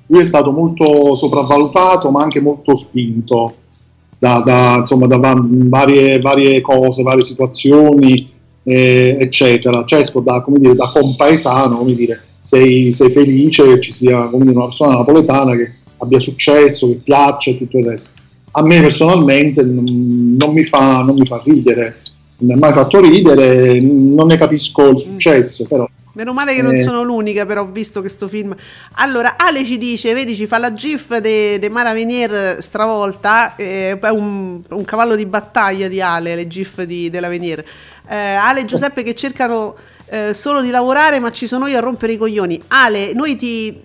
[0.07, 3.55] lui è stato molto sopravvalutato ma anche molto spinto
[4.19, 8.31] da, da, insomma, da va- varie, varie cose, varie situazioni,
[8.63, 9.85] eh, eccetera.
[9.85, 14.45] Certo, da, come dire, da compaesano, come dire, sei, sei felice che ci sia come
[14.45, 18.11] dire, una persona napoletana che abbia successo, che piaccia e tutto il resto.
[18.53, 22.03] A me personalmente non, non mi, fa, non mi fa ridere,
[22.39, 26.61] non mi ha mai fatto ridere, non ne capisco il successo, però Meno male che
[26.61, 26.83] non Eh.
[26.83, 28.55] sono l'unica, però ho visto questo film.
[28.97, 34.09] Allora, Ale ci dice, vedi, ci fa la gif di Mara Venier stravolta, eh, è
[34.11, 37.65] un, un cavallo di battaglia di Ale, le gif di, della Venier.
[38.07, 39.75] Eh, Ale e Giuseppe che cercano
[40.13, 42.61] eh, solo di lavorare, ma ci sono io a rompere i coglioni.
[42.69, 43.81] Ale, noi ti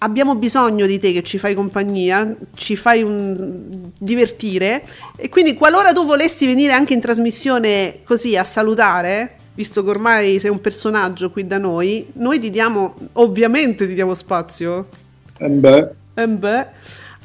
[0.00, 4.84] abbiamo bisogno di te che ci fai compagnia, ci fai un, divertire
[5.16, 10.38] e quindi qualora tu volessi venire anche in trasmissione così a salutare, visto che ormai
[10.40, 14.88] sei un personaggio qui da noi, noi ti diamo, ovviamente ti diamo spazio.
[15.38, 16.66] eh beh, Eh beh.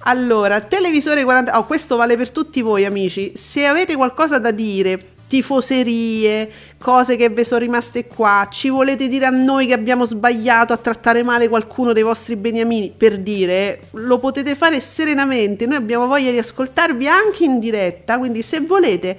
[0.03, 1.59] Allora, televisore 40...
[1.59, 3.33] Oh, questo vale per tutti voi amici.
[3.35, 9.27] Se avete qualcosa da dire, tifoserie, cose che vi sono rimaste qua, ci volete dire
[9.27, 14.19] a noi che abbiamo sbagliato a trattare male qualcuno dei vostri beniamini, per dire, lo
[14.19, 15.65] potete fare serenamente.
[15.65, 19.17] Noi abbiamo voglia di ascoltarvi anche in diretta, quindi se volete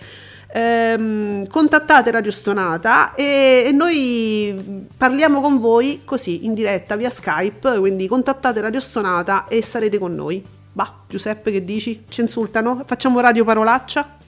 [0.53, 7.79] ehm, contattate Radio Stonata e, e noi parliamo con voi così in diretta via Skype,
[7.79, 10.45] quindi contattate Radio Stonata e sarete con noi.
[10.75, 12.05] Bah, Giuseppe che dici?
[12.07, 12.83] Ci insultano?
[12.85, 14.21] Facciamo radio parolaccia?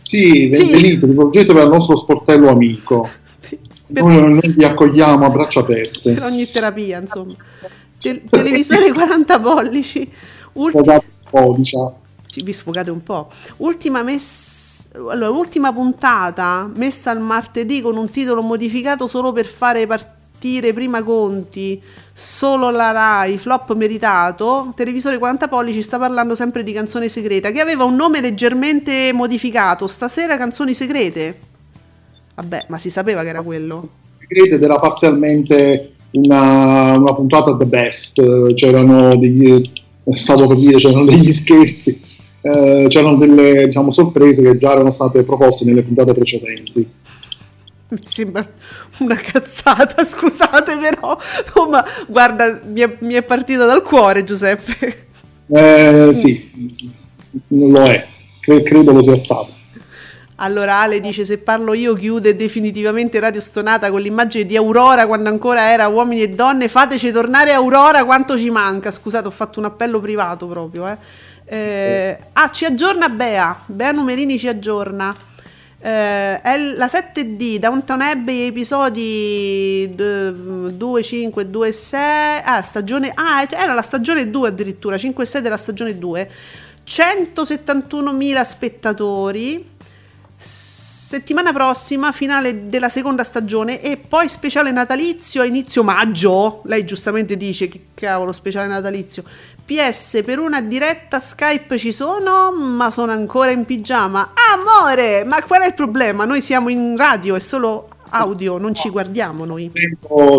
[0.00, 0.70] Sì, Sì.
[0.70, 3.08] venite, rivolgetevi al nostro sportello amico.
[3.40, 3.58] Sì,
[3.88, 6.12] Noi, noi vi accogliamo a braccia aperte.
[6.12, 7.34] per ogni terapia, insomma.
[7.98, 10.10] Tel- televisore 40 pollici.
[10.54, 10.90] Ulti-
[11.30, 11.98] po', diciamo.
[12.26, 13.30] ci- vi sfogate un po'.
[13.58, 14.58] Ultima messa.
[14.92, 20.18] Allora, ultima puntata messa al martedì con un titolo modificato solo per fare partire
[20.72, 21.80] prima conti.
[22.12, 24.72] Solo la Rai, flop meritato.
[24.74, 29.86] Televisore 40 pollici sta parlando sempre di canzone segreta che aveva un nome leggermente modificato.
[29.86, 31.38] Stasera canzoni segrete.
[32.34, 33.88] Vabbè, ma si sapeva che era quello.
[34.28, 39.70] Ed era parzialmente una, una puntata the best, c'erano degli,
[40.12, 42.00] stavo per dire, c'erano degli scherzi,
[42.40, 46.88] eh, c'erano delle diciamo, sorprese che già erano state proposte nelle puntate precedenti.
[47.90, 48.46] Mi sembra
[48.98, 51.18] una cazzata, scusate però.
[51.54, 55.08] Oh, ma guarda, mi è, mi è partita dal cuore Giuseppe.
[55.48, 56.88] Eh, sì,
[57.48, 58.06] lo è,
[58.40, 59.58] Cre- credo lo sia stato.
[60.42, 65.28] Allora Ale dice se parlo io chiude definitivamente Radio Stonata con l'immagine di Aurora quando
[65.28, 69.66] ancora era uomini e donne, fateci tornare Aurora quanto ci manca, scusate ho fatto un
[69.66, 70.88] appello privato proprio.
[70.88, 70.96] Eh.
[71.44, 75.14] Eh, ah ci aggiorna Bea, Bea Numerini ci aggiorna.
[75.82, 83.72] Eh, è la 7D Downtown Abbey episodi 2, 5, 2 6 ah stagione ah era
[83.72, 86.30] la stagione 2 addirittura 5 e 6 della stagione 2
[86.86, 89.66] 171.000 spettatori
[90.36, 96.62] settimana prossima finale della seconda stagione e poi speciale natalizio a inizio maggio.
[96.66, 99.24] Lei giustamente dice che cavolo speciale natalizio
[99.70, 105.62] PS per una diretta Skype ci sono ma sono ancora in pigiama amore ma qual
[105.62, 109.70] è il problema noi siamo in radio è solo audio non ci guardiamo noi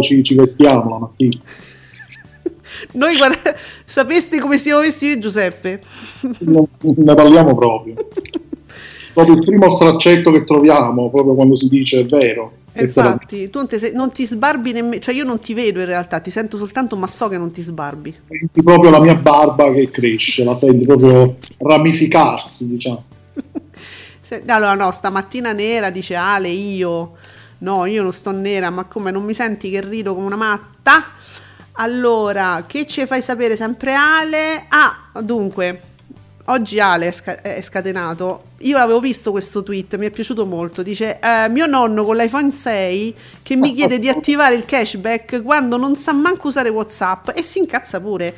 [0.02, 1.40] ci, ci vestiamo la mattina.
[2.94, 5.82] noi guarda- sapeste come siamo e Giuseppe
[6.40, 7.96] Non ne parliamo proprio.
[9.14, 12.60] Proprio il primo straccetto che troviamo, proprio quando si dice è vero.
[12.74, 15.86] Infatti tu non ti, sei- non ti sbarbi nemmeno cioè io non ti vedo in
[15.86, 19.72] realtà ti sento soltanto ma so che non ti sbarbi senti proprio la mia barba
[19.74, 23.04] che cresce, la senti proprio ramificarsi, diciamo.
[24.22, 27.16] Se- allora no, stamattina nera dice Ale, io
[27.60, 31.04] no, io non sto nera, ma come non mi senti che rido come una matta?
[31.74, 34.66] Allora, che ci fai sapere sempre Ale?
[34.70, 35.82] Ah, dunque,
[36.46, 38.50] oggi Ale è, sca- è scatenato.
[38.64, 40.84] Io avevo visto questo tweet, mi è piaciuto molto.
[40.84, 45.78] Dice: eh, Mio nonno con l'iPhone 6 che mi chiede di attivare il cashback quando
[45.78, 48.36] non sa manco usare WhatsApp e si incazza pure.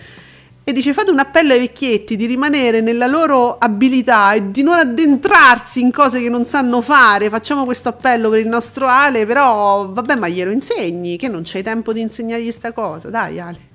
[0.64, 4.76] E dice: Fate un appello ai vecchietti di rimanere nella loro abilità e di non
[4.76, 7.30] addentrarsi in cose che non sanno fare.
[7.30, 9.26] Facciamo questo appello per il nostro Ale.
[9.26, 11.18] Però, vabbè, ma glielo insegni.
[11.18, 13.10] Che non c'hai tempo di insegnargli sta cosa.
[13.10, 13.73] Dai, Ale.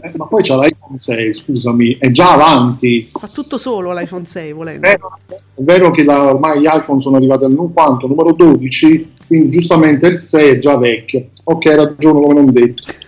[0.00, 3.10] Eh, ma poi c'è l'iPhone 6, scusami, è già avanti.
[3.12, 4.86] Fa tutto solo l'iPhone 6 volendo.
[4.86, 8.06] È vero, è vero che la- ormai gli iPhone sono arrivati al quanto?
[8.06, 11.28] numero 12, quindi giustamente il 6 è già vecchio.
[11.44, 12.82] Ok, hai ragione come non detto.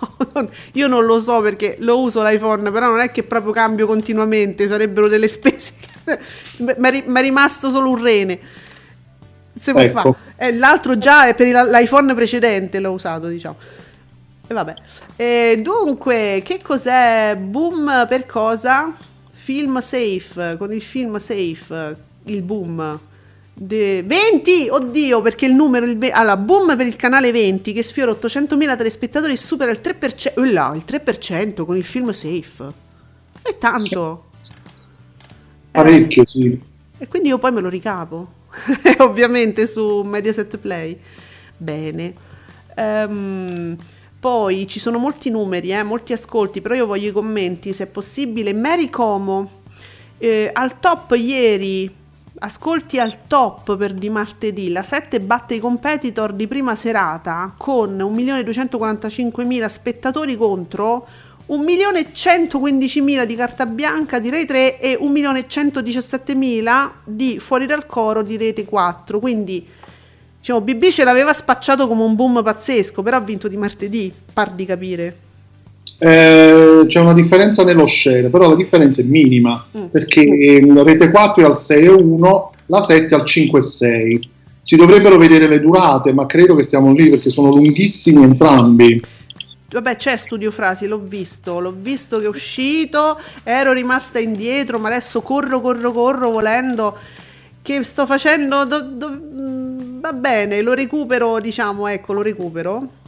[0.00, 3.52] No, non- io non lo so perché lo uso l'iPhone, però non è che proprio
[3.52, 5.72] cambio continuamente, sarebbero delle spese.
[6.58, 6.72] Mi
[7.18, 8.38] è rimasto solo un rene.
[9.52, 10.00] Se Ecco.
[10.12, 10.14] fa.
[10.36, 13.56] Eh, l'altro già è per l'iPhone precedente l'ho usato, diciamo.
[14.50, 14.74] E vabbè.
[15.14, 18.92] E dunque, che cos'è Boom per cosa?
[19.30, 22.98] Film Safe, con il film Safe, il boom.
[23.54, 24.66] De 20!
[24.70, 29.34] Oddio, perché il numero il allora, boom per il canale 20 che sfiora 800.000 telespettatori
[29.34, 32.64] e supera il 3%, eh là, il 3% con il film Safe.
[33.42, 34.30] È tanto.
[35.70, 36.60] Parecchio, sì.
[36.98, 38.32] E quindi io poi me lo ricapo,
[38.98, 40.98] ovviamente su Mediaset Play.
[41.56, 42.14] Bene.
[42.74, 43.76] Ehm,
[44.20, 47.86] poi ci sono molti numeri, eh, molti ascolti, però io voglio i commenti, se è
[47.86, 48.52] possibile.
[48.52, 49.62] Mary Como,
[50.18, 51.90] eh, al top ieri,
[52.40, 57.96] ascolti al top per di martedì, la 7 batte i competitor di prima serata con
[57.96, 61.06] 1.245.000 spettatori contro
[61.48, 68.64] 1.115.000 di carta bianca di Rai 3 e 1.117.000 di fuori dal coro di Rete
[68.64, 69.18] 4.
[69.18, 69.66] Quindi
[70.40, 74.52] diciamo BB ce l'aveva spacciato come un boom pazzesco, però ha vinto di martedì, par
[74.52, 75.16] di capire.
[75.98, 79.84] Eh, c'è una differenza nello share, però la differenza è minima Mm.
[79.86, 84.20] perché la rete 4 è al 6,1, la 7 al 5,6.
[84.62, 89.02] Si dovrebbero vedere le durate, ma credo che stiamo lì perché sono lunghissimi entrambi.
[89.70, 94.88] Vabbè, c'è Studio Frasi, l'ho visto, l'ho visto che è uscito, ero rimasta indietro, ma
[94.88, 96.96] adesso corro, corro, corro volendo
[97.62, 102.98] che sto facendo do- do- mm, va bene, lo recupero, diciamo, ecco, lo recupero.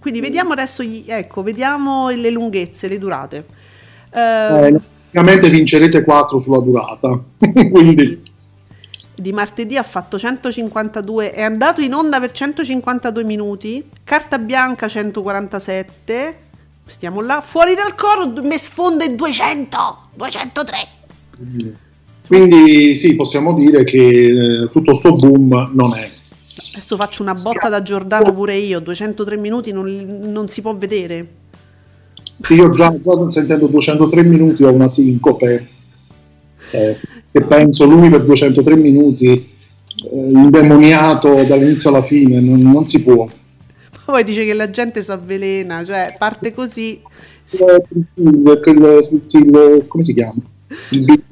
[0.00, 3.44] Quindi vediamo adesso gli- ecco, vediamo le lunghezze, le durate.
[4.10, 7.18] Eh, Eh, praticamente vincerete 4 sulla durata.
[7.38, 8.22] Quindi
[9.14, 16.38] di martedì ha fatto 152, è andato in onda per 152 minuti, carta bianca 147,
[16.86, 19.78] stiamo là, fuori dal coro mi sfonde 200,
[20.14, 20.76] 203.
[22.26, 23.98] Quindi sì, possiamo dire che
[24.62, 26.10] eh, tutto sto boom non è.
[26.74, 29.84] Adesso faccio una botta da Giordano pure io, 203 minuti non,
[30.32, 31.26] non si può vedere.
[32.40, 35.68] Sì, io già, già sentendo 203 minuti ho una sincope,
[36.70, 36.98] eh,
[37.30, 43.28] che penso lui per 203 minuti, eh, indemoniato dall'inizio alla fine, non, non si può.
[44.04, 47.00] Poi dice che la gente si avvelena, cioè parte così.
[48.14, 48.60] il-
[49.30, 50.42] il- come si chiama?
[50.90, 51.22] Il-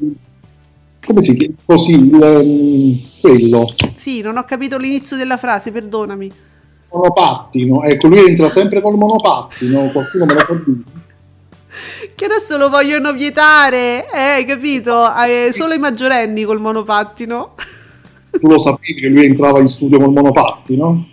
[1.04, 1.54] come si chiama?
[1.64, 6.30] Così, il, mm, quello, Sì, non ho capito l'inizio della frase, perdonami.
[6.92, 10.82] monopattino, ecco lui entra sempre col monopattino, qualcuno me lo può dire.
[12.14, 15.04] che adesso lo vogliono vietare, eh, hai capito?
[15.14, 17.54] Eh, solo i maggiorenni col monopattino.
[18.30, 21.06] Tu lo sapevi che lui entrava in studio col monopattino?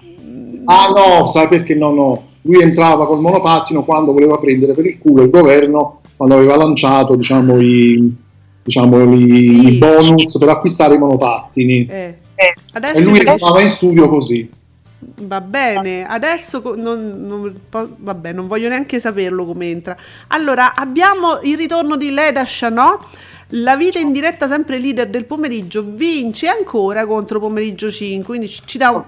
[0.65, 2.27] Ah no, sai perché no, no.
[2.41, 7.15] Lui entrava col monopattino quando voleva prendere per il culo il governo, quando aveva lanciato,
[7.15, 8.15] diciamo, i,
[8.67, 9.67] diciamo, i, Sì.
[9.67, 11.87] i bonus per acquistare i monopattini.
[11.89, 12.17] Eh.
[12.35, 14.47] E Adesso lui entrava in studio così.
[15.19, 19.95] Va bene, adesso non, non- vabbè, non voglio neanche saperlo come entra.
[20.27, 22.99] Allora, abbiamo il ritorno di Leda Chanot.
[23.51, 28.25] La vita in diretta, sempre leader del pomeriggio, vince ancora contro pomeriggio 5.
[28.25, 29.03] Quindi ci, ci dà un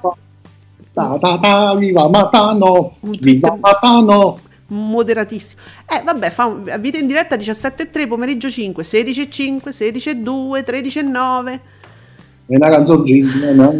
[0.93, 2.95] Ta, ta, ta, viva Matano!
[3.01, 4.39] Viva Matano!
[4.69, 5.61] Moderatissimo.
[5.87, 11.59] Eh, vabbè, fa un- vita in diretta 17.3, pomeriggio 5, 16.5, 16.2, 13.9.
[12.49, 13.71] È una canzoncina.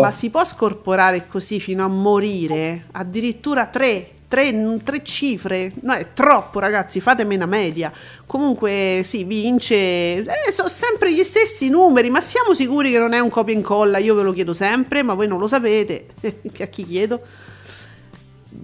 [0.00, 2.84] Ma si può scorporare così fino a morire?
[2.92, 5.72] Addirittura tre, tre, tre cifre?
[5.80, 7.90] No, è troppo ragazzi, fatemi una media.
[8.26, 9.74] Comunque sì, vince.
[9.74, 13.56] Eh, sono sempre gli stessi numeri, ma siamo sicuri che non è un copia e
[13.56, 13.96] incolla?
[13.96, 16.08] Io ve lo chiedo sempre, ma voi non lo sapete.
[16.60, 17.20] a chi chiedo?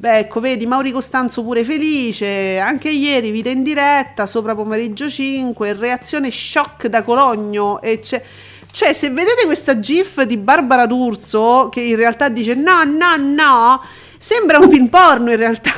[0.03, 5.74] Beh, ecco, vedi, Mauri Costanzo pure felice, anche ieri vita in diretta, sopra pomeriggio 5,
[5.74, 8.00] reazione shock da Cologno e.
[8.03, 13.80] Cioè, se vedete questa gif di Barbara D'Urso, che in realtà dice no, no, no,
[14.18, 15.70] sembra un film porno in realtà.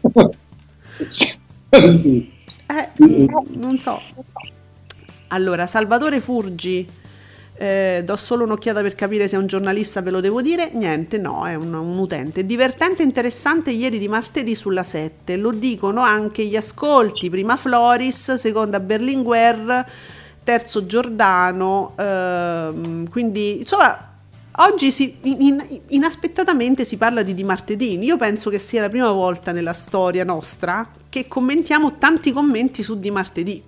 [1.06, 2.32] sì.
[2.66, 4.00] Eh, non so.
[5.28, 6.88] Allora, Salvatore Furgi,
[7.56, 10.70] eh, do solo un'occhiata per capire se è un giornalista, ve lo devo dire.
[10.72, 12.44] Niente, no, è un, un utente.
[12.44, 15.36] Divertente e interessante ieri di martedì sulla 7.
[15.36, 17.30] Lo dicono anche gli ascolti.
[17.30, 19.86] Prima Floris, seconda Berlinguer,
[20.42, 21.94] terzo Giordano.
[21.96, 24.12] ehm, quindi, insomma,
[24.56, 27.98] oggi si, in- inaspettatamente si parla di Di Martedì.
[28.02, 32.98] Io penso che sia la prima volta nella storia nostra che commentiamo tanti commenti su
[32.98, 33.62] Di Martedì.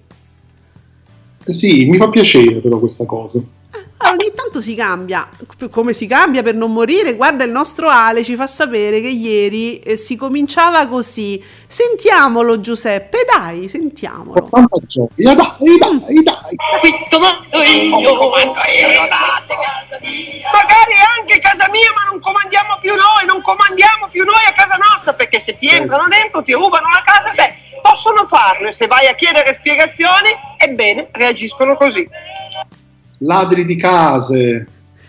[1.44, 3.40] Sì, mi fa piacere però questa cosa.
[3.98, 5.26] Ah, ogni tanto si cambia,
[5.70, 7.14] come si cambia per non morire?
[7.14, 11.42] Guarda, il nostro Ale ci fa sapere che ieri eh, si cominciava così.
[11.66, 14.42] Sentiamolo Giuseppe, dai, sentiamolo.
[14.42, 16.56] Con tanta gioia, dai, dai, dai.
[17.10, 19.08] comando io, comando io,
[20.52, 24.76] Magari anche casa mia, ma non comandiamo più noi, non comandiamo più noi a casa
[24.76, 28.86] nostra, perché se ti entrano dentro, ti rubano la casa, beh, possono farlo e se
[28.86, 32.06] vai a chiedere spiegazioni, ebbene, reagiscono così.
[33.18, 34.66] Ladri di case.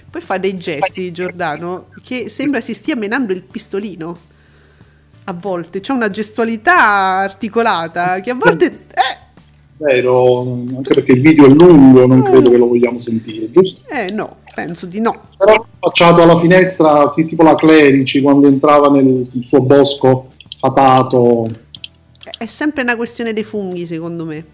[0.10, 4.18] Poi fa dei gesti, Giordano, che sembra si stia menando il pistolino.
[5.26, 8.86] A volte c'è una gestualità articolata che a volte...
[8.98, 9.26] Eh,
[9.80, 13.82] Vero, anche perché il video è lungo, non credo che lo vogliamo sentire, giusto?
[13.90, 15.22] eh, no, penso di no.
[15.38, 21.48] Però facciato alla finestra, tipo la Clerici, quando entrava nel suo bosco fatato,
[22.40, 24.46] È sempre una questione dei funghi, secondo me.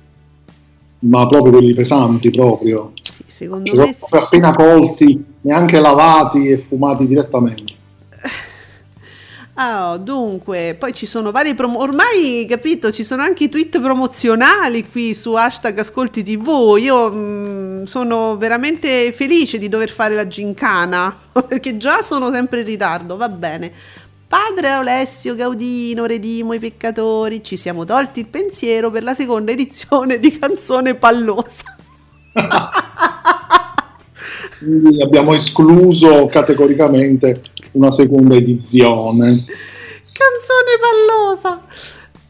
[1.04, 2.92] Ma proprio quelli pesanti proprio.
[2.96, 4.16] Sì, secondo Ci sono me sì.
[4.16, 7.74] appena colti, neanche lavati e fumati direttamente.
[9.56, 14.90] Ah, dunque, poi ci sono vari promo- ormai capito, ci sono anche i tweet promozionali
[14.90, 16.76] qui su hashtag ascolti tv.
[16.80, 21.16] Io mm, sono veramente felice di dover fare la gincana
[21.48, 23.72] perché già sono sempre in ritardo, va bene.
[24.34, 30.18] Padre Alessio Gaudino, redimo i peccatori, ci siamo tolti il pensiero per la seconda edizione
[30.18, 31.78] di Canzone Pallosa.
[34.58, 39.46] Quindi abbiamo escluso categoricamente una seconda edizione.
[40.12, 41.62] Canzone pallosa!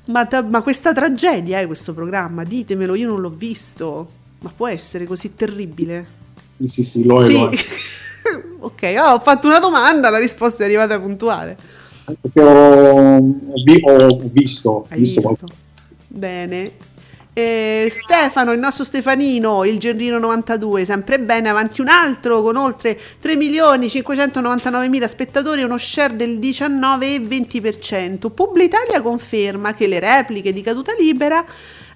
[0.07, 2.43] Ma, ta- ma questa tragedia è questo programma?
[2.43, 4.09] Ditemelo, io non l'ho visto.
[4.39, 6.05] Ma può essere così terribile?
[6.51, 7.23] Sì, sì, sì, lo è.
[7.23, 7.39] sì.
[7.39, 7.55] lo è.
[8.59, 11.82] ok, oh, ho fatto una domanda, la risposta è arrivata puntuale.
[12.05, 13.19] Perché ho,
[13.63, 15.47] vi- ho visto, Hai visto visto?
[16.07, 16.71] Bene.
[17.35, 22.99] Eh, Stefano, il nostro Stefanino, il Gerrino 92, sempre bene, avanti un altro con oltre
[23.19, 28.29] 3 milioni 599 mila spettatori, uno share del 19,20%.
[28.29, 31.43] Publitalia conferma che le repliche di caduta libera,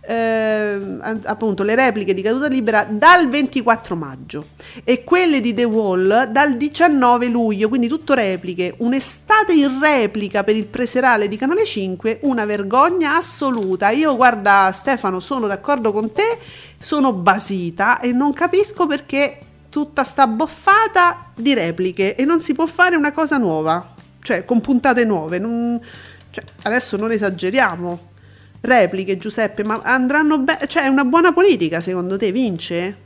[0.07, 0.79] eh,
[1.25, 4.45] appunto le repliche di caduta libera dal 24 maggio
[4.85, 10.55] e quelle di The Wall dal 19 luglio, quindi tutto repliche, un'estate in replica per
[10.55, 13.89] il preserale di Canale 5, una vergogna assoluta.
[13.89, 16.37] Io guarda Stefano, sono d'accordo con te,
[16.79, 19.39] sono basita e non capisco perché
[19.69, 24.61] tutta sta boffata di repliche e non si può fare una cosa nuova, cioè con
[24.61, 25.37] puntate nuove.
[25.37, 25.81] non-
[26.31, 28.15] cioè, adesso non esageriamo.
[28.61, 30.67] Repliche, Giuseppe, ma andranno bene?
[30.67, 32.31] Cioè, è una buona politica secondo te?
[32.31, 32.97] Vince?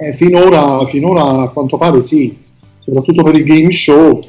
[0.00, 2.36] Eh, finora, finora a quanto pare sì,
[2.80, 4.20] soprattutto per i game show.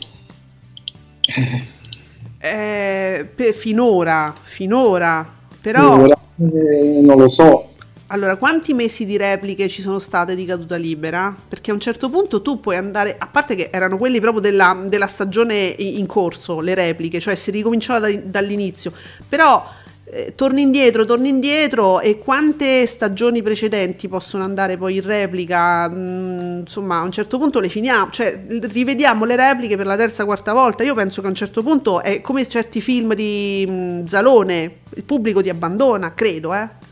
[2.38, 5.26] Eh, pe- finora, finora.
[5.62, 7.73] Però, eh, non lo so.
[8.14, 11.36] Allora, quanti mesi di repliche ci sono state di caduta libera?
[11.50, 14.80] Perché a un certo punto tu puoi andare, a parte che erano quelli proprio della,
[14.86, 18.94] della stagione in corso, le repliche, cioè si ricominciava da- dall'inizio,
[19.28, 19.68] però
[20.06, 25.90] eh, torni indietro, torni indietro e quante stagioni precedenti possono andare poi in replica?
[25.90, 30.24] Mm, insomma, a un certo punto le finiamo, cioè rivediamo le repliche per la terza,
[30.24, 30.84] quarta volta.
[30.84, 35.04] Io penso che a un certo punto è come certi film di mm, Zalone, il
[35.04, 36.92] pubblico ti abbandona, credo, eh.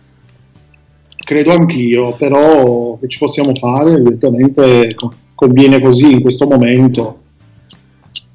[1.31, 3.91] Credo anch'io, però che ci possiamo fare?
[3.91, 7.19] Evidentemente co- conviene così in questo momento.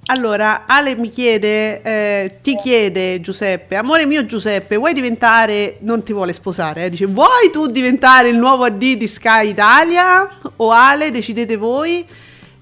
[0.06, 6.14] Allora, Ale mi chiede, eh, ti chiede Giuseppe, amore mio Giuseppe, vuoi diventare, non ti
[6.14, 10.30] vuole sposare, eh, dice, vuoi tu diventare il nuovo AD di Sky Italia?
[10.56, 12.02] O Ale, decidete voi?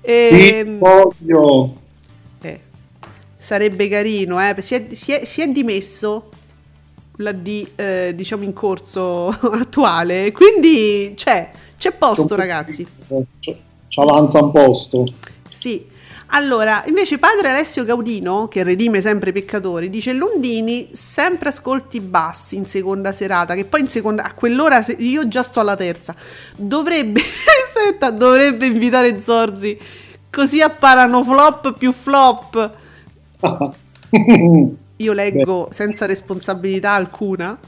[0.00, 1.76] Sì, Ehm, voglio.
[2.40, 2.60] eh,
[3.38, 6.30] sarebbe carino, eh, si, è, si è- si è dimesso
[7.16, 12.86] l'AD, eh, diciamo, in corso attuale, quindi c'è, c'è posto ragazzi.
[13.40, 15.04] Ci avanza un posto.
[15.48, 15.92] Sì.
[16.28, 22.56] Allora, invece padre Alessio Gaudino, che redime sempre i peccatori, dice Lundini sempre ascolti bassi
[22.56, 26.12] in seconda serata, che poi in seconda, a quell'ora se- io già sto alla terza,
[26.56, 27.20] dovrebbe,
[27.66, 29.78] aspetta, dovrebbe invitare Zorzi,
[30.28, 32.70] così apparano flop più flop.
[34.96, 37.58] Io leggo senza responsabilità alcuna.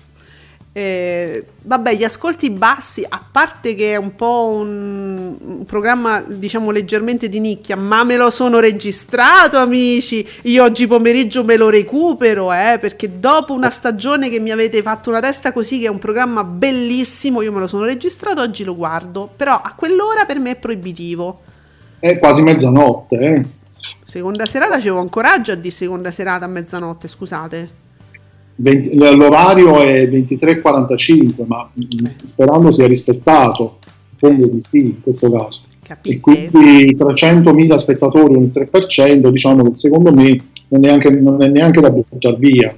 [0.73, 6.71] Eh, vabbè, gli ascolti bassi, a parte che è un po' un, un programma, diciamo,
[6.71, 10.29] leggermente di nicchia, ma me lo sono registrato, amici.
[10.43, 15.09] Io oggi pomeriggio me lo recupero, eh, perché dopo una stagione che mi avete fatto
[15.09, 18.77] una testa così, che è un programma bellissimo, io me lo sono registrato, oggi lo
[18.77, 19.31] guardo.
[19.35, 21.41] Però a quell'ora per me è proibitivo.
[21.99, 23.45] È quasi mezzanotte, eh.
[24.07, 27.85] Seconda serata c'avevo un coraggio a di seconda serata a mezzanotte, scusate.
[28.55, 33.79] 20 l'orario è 23.45, ma mm, sperando sia rispettato,
[34.11, 35.63] suppongo di sì in questo caso.
[35.83, 36.21] E Capite?
[36.21, 41.81] quindi 300.000 spettatori, un 3%, diciamo che secondo me non è neanche, non è neanche
[41.81, 42.75] da buttare via.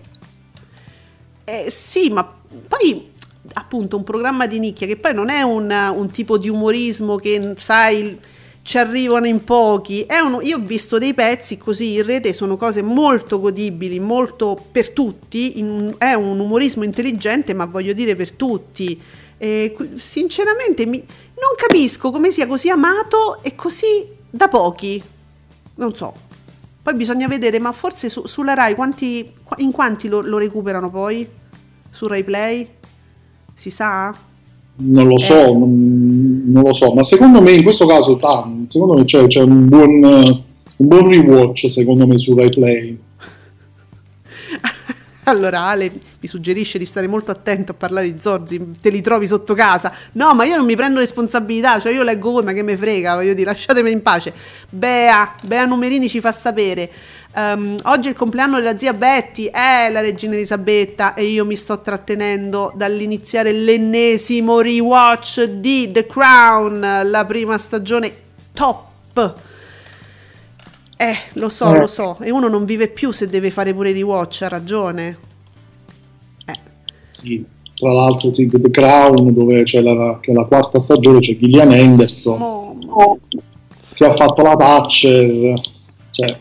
[1.44, 2.26] Eh, sì, ma
[2.66, 3.06] poi
[3.52, 7.52] appunto un programma di nicchia che poi non è un, un tipo di umorismo che
[7.56, 8.18] sai
[8.68, 10.02] ci arrivano in pochi.
[10.02, 14.62] È un- io ho visto dei pezzi così in rete, sono cose molto godibili, molto
[14.70, 15.58] per tutti.
[15.58, 19.00] in- è un umorismo intelligente, ma voglio dire per tutti.
[19.38, 25.02] E sinceramente mi- non capisco come sia così amato e così da pochi.
[25.76, 26.12] Non so.
[26.82, 30.90] Poi bisogna vedere, ma forse su- sulla Rai quanti, qua- in quanti lo, lo recuperano
[30.90, 31.26] poi?
[31.88, 32.68] Su Rai Play?
[33.54, 34.14] Si sa?
[34.80, 35.52] Non lo so, Eh.
[35.56, 39.40] non, non lo so, ma secondo me in questo caso tan- secondo me c'è, c'è
[39.42, 40.30] un, buon, eh,
[40.76, 42.98] un buon rewatch secondo me su Rai Play.
[45.28, 49.26] Allora Ale mi suggerisce di stare molto attento a parlare di Zorzi, te li trovi
[49.26, 49.92] sotto casa.
[50.12, 53.16] No, ma io non mi prendo responsabilità, cioè io leggo voi, ma che me frega,
[53.16, 54.32] voglio dire, lasciatemi in pace.
[54.70, 56.90] Bea, Bea Numerini ci fa sapere.
[57.34, 61.56] ehm, oggi è il compleanno della zia Betty, è la regina Elisabetta e io mi
[61.56, 68.12] sto trattenendo dall'iniziare l'ennesimo rewatch di The Crown, la prima stagione
[68.54, 69.46] top.
[71.00, 71.78] Eh, lo so, Eh.
[71.78, 72.18] lo so.
[72.20, 75.16] E uno non vive più se deve fare pure i rewatch, ha ragione.
[76.46, 76.58] Eh,
[77.06, 77.44] Sì,
[77.74, 81.70] tra l'altro sì, The Crown dove c'è la, che è la quarta stagione c'è Gillian
[81.70, 83.18] Anderson mo-
[83.94, 85.60] che ha fatto la Thatcher.
[86.10, 86.36] Cioè,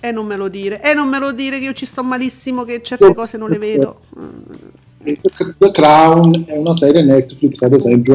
[0.00, 0.80] E non me lo dire.
[0.80, 3.58] E non me lo dire che io ci sto malissimo, che certe cose non le
[3.58, 4.00] vedo.
[5.02, 8.14] The Crown è una serie Netflix, ad esempio,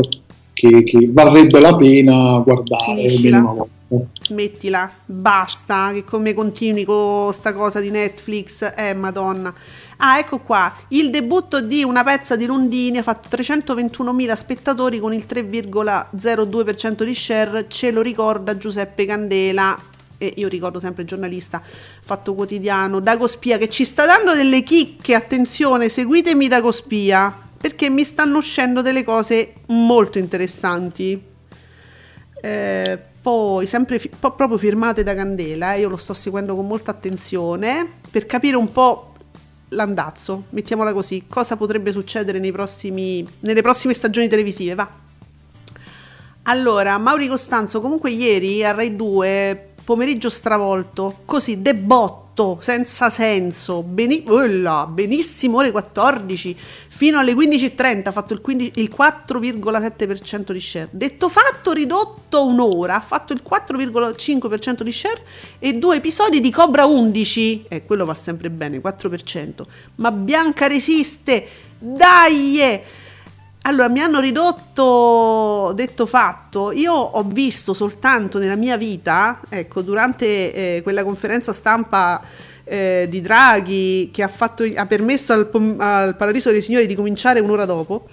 [0.63, 3.39] che, che varrebbe la pena guardare Finiscila.
[3.39, 3.71] una volta.
[4.21, 9.53] Smettila, basta, che come continui con sta cosa di Netflix, eh madonna.
[9.97, 15.13] Ah, ecco qua, il debutto di una pezza di Lundini ha fatto 321.000 spettatori con
[15.13, 19.77] il 3,02% di share, ce lo ricorda Giuseppe Candela,
[20.17, 21.61] e io ricordo sempre il giornalista
[22.01, 27.89] Fatto Quotidiano, Dago Spia, che ci sta dando delle chicche, attenzione, seguitemi Dago Spia, perché
[27.89, 31.17] mi stanno uscendo delle cose molto interessanti.
[32.41, 36.67] Eh, poi, sempre fi- po- proprio firmate da Candela, eh, io lo sto seguendo con
[36.67, 39.13] molta attenzione per capire un po'
[39.69, 44.89] l'andazzo, mettiamola così, cosa potrebbe succedere prossimi, nelle prossime stagioni televisive, va.
[46.43, 53.83] Allora, Mauri Costanzo, comunque ieri a Rai 2, pomeriggio stravolto, così, debotto 8, senza senso,
[53.83, 56.57] beni- Ulla, benissimo ore 14,
[56.87, 60.89] fino alle 15.30 ha fatto il, 15, il 4,7% di share.
[60.91, 65.21] Detto fatto, ridotto un'ora, ha fatto il 4,5% di share
[65.59, 69.61] e due episodi di Cobra 11, e eh, quello va sempre bene, 4%,
[69.95, 73.01] ma Bianca resiste, dai!
[73.65, 80.53] Allora, mi hanno ridotto, detto fatto, io ho visto soltanto nella mia vita, ecco, durante
[80.53, 82.21] eh, quella conferenza stampa
[82.65, 87.39] eh, di Draghi che ha, fatto, ha permesso al, al Paradiso dei Signori di cominciare
[87.39, 88.09] un'ora dopo,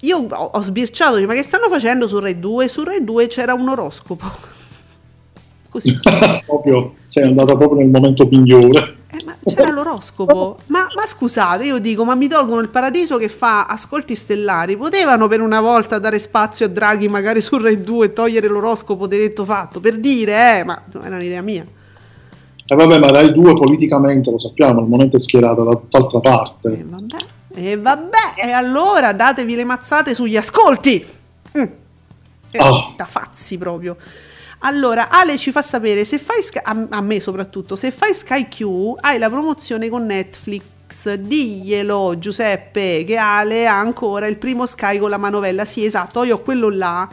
[0.00, 2.68] io ho, ho sbirciato, ma che stanno facendo su Rai 2?
[2.68, 4.24] Su Rai 2 c'era un oroscopo.
[5.68, 5.98] Così.
[6.46, 8.98] proprio, sei andata proprio nel momento migliore.
[9.46, 10.58] Eh, c'era l'oroscopo.
[10.66, 14.76] Ma, ma scusate, io dico, ma mi tolgono il paradiso che fa ascolti stellari.
[14.76, 19.06] Potevano per una volta dare spazio a Draghi magari su Rai 2 e togliere l'oroscopo
[19.06, 21.64] detto fatto, per dire, eh, ma era un'idea mia.
[22.68, 26.72] E vabbè, ma Rai 2 politicamente lo sappiamo, al momento è schierata da tutt'altra parte.
[26.72, 27.16] E vabbè,
[27.54, 31.06] e vabbè, e allora datevi le mazzate sugli ascolti.
[31.56, 31.62] Mm.
[32.50, 32.92] Eh, Ah.
[32.96, 33.96] Da fazzi proprio.
[34.60, 38.48] Allora, Ale ci fa sapere se fai Sky- a, a me soprattutto, se fai Sky
[38.48, 38.64] Q
[39.02, 40.64] hai la promozione con Netflix.
[41.14, 45.64] Diglielo Giuseppe che Ale ha ancora il primo Sky con la manovella.
[45.64, 47.08] Sì, esatto, io ho quello là.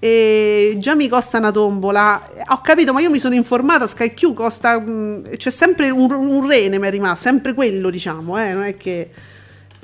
[0.00, 2.30] E già mi costa una tombola.
[2.48, 3.86] Ho capito, ma io mi sono informata.
[3.86, 4.80] Sky Q costa.
[4.80, 8.76] mm, c'è sempre un, un rene, mi è rimasto, sempre quello, diciamo, eh, non è
[8.76, 9.10] che.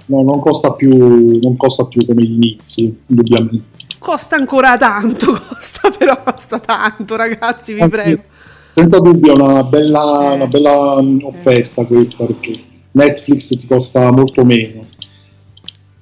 [0.07, 3.70] No, non costa più, non costa più come gli inizi, indubbiamente.
[4.01, 8.23] Costa ancora tanto, costa però costa tanto, ragazzi, vi prego.
[8.71, 10.35] Senza dubbio è una bella, Eh.
[10.37, 12.59] una bella mm, offerta questa, perché
[12.93, 14.87] Netflix ti costa molto meno.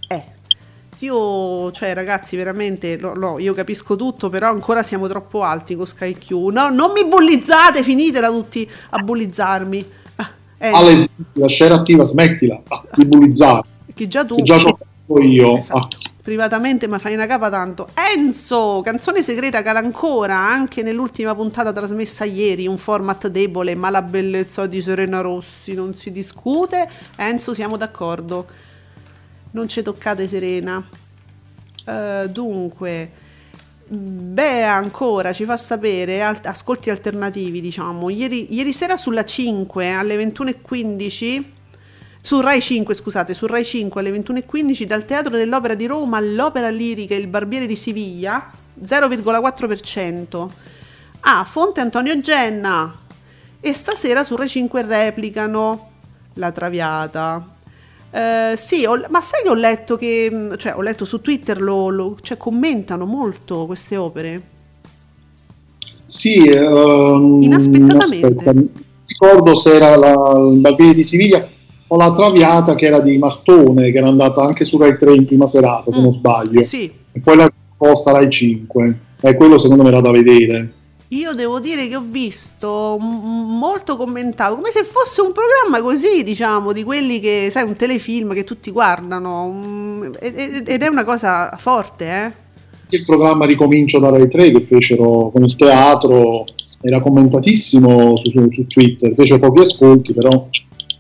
[0.07, 0.23] Eh,
[1.01, 5.85] io, cioè, ragazzi, veramente, no, no, io capisco tutto, però ancora siamo troppo alti con
[5.85, 6.31] Sky Q.
[6.53, 9.91] No, non mi bullizzate, finitela tutti a bullizzarmi.
[10.17, 14.55] Ah, eh, Ale, smettila, share attiva, smettila ah, di bullizzare, che già tu, che già
[14.55, 15.57] ho fatto io.
[15.57, 15.97] Esatto.
[16.01, 17.89] Ah, privatamente, mi fai una capa tanto.
[18.14, 24.03] Enzo, canzone segreta cala ancora, anche nell'ultima puntata trasmessa ieri, un format debole, ma la
[24.03, 26.87] bellezza di Serena Rossi non si discute.
[27.16, 28.47] Enzo, siamo d'accordo.
[29.53, 30.87] Non ci toccate Serena.
[31.87, 33.11] Eh, dunque,
[33.87, 40.22] Bea ancora ci fa sapere, al- ascolti alternativi diciamo, ieri, ieri sera sulla 5 alle
[40.22, 41.45] 21.15,
[42.21, 46.69] su Rai 5 scusate, su Rai 5 alle 21.15 dal Teatro dell'Opera di Roma all'Opera
[46.69, 48.51] Lirica Il Barbiere di Siviglia,
[48.85, 50.49] 0,4%.
[51.21, 52.95] Ah, fonte Antonio Genna.
[53.61, 55.91] E stasera su Rai 5 replicano
[56.35, 57.49] La Traviata.
[58.11, 61.61] Eh, sì, ho- ma sai che ho letto che, mh, cioè ho letto su Twitter,
[61.61, 64.43] lo, lo- cioè, commentano molto queste opere.
[66.05, 68.27] sì, ehm, Inaspettatamente.
[68.27, 68.69] aspetta, non
[69.07, 70.12] ricordo se era la,
[70.53, 71.47] il Barbiere di Siviglia
[71.89, 75.24] o la Traviata che era di Martone, che era andata anche su Rai 3 in
[75.24, 76.03] prima serata, se Mm.
[76.03, 76.64] non sbaglio.
[76.64, 78.99] Sì, E poi la posta Rai 5.
[79.20, 80.72] E quello secondo me era da vedere.
[81.11, 86.72] io devo dire che ho visto molto commentato, come se fosse un programma così, diciamo,
[86.72, 89.51] di quelli che, sai, un telefilm che tutti guardano.
[89.51, 92.32] mm, ed è una cosa forte, eh?
[92.91, 96.45] Il programma Ricomincio da Rai 3 che fecero con il teatro
[96.82, 100.47] era commentatissimo su, su- su Twitter, fece pochi ascolti, però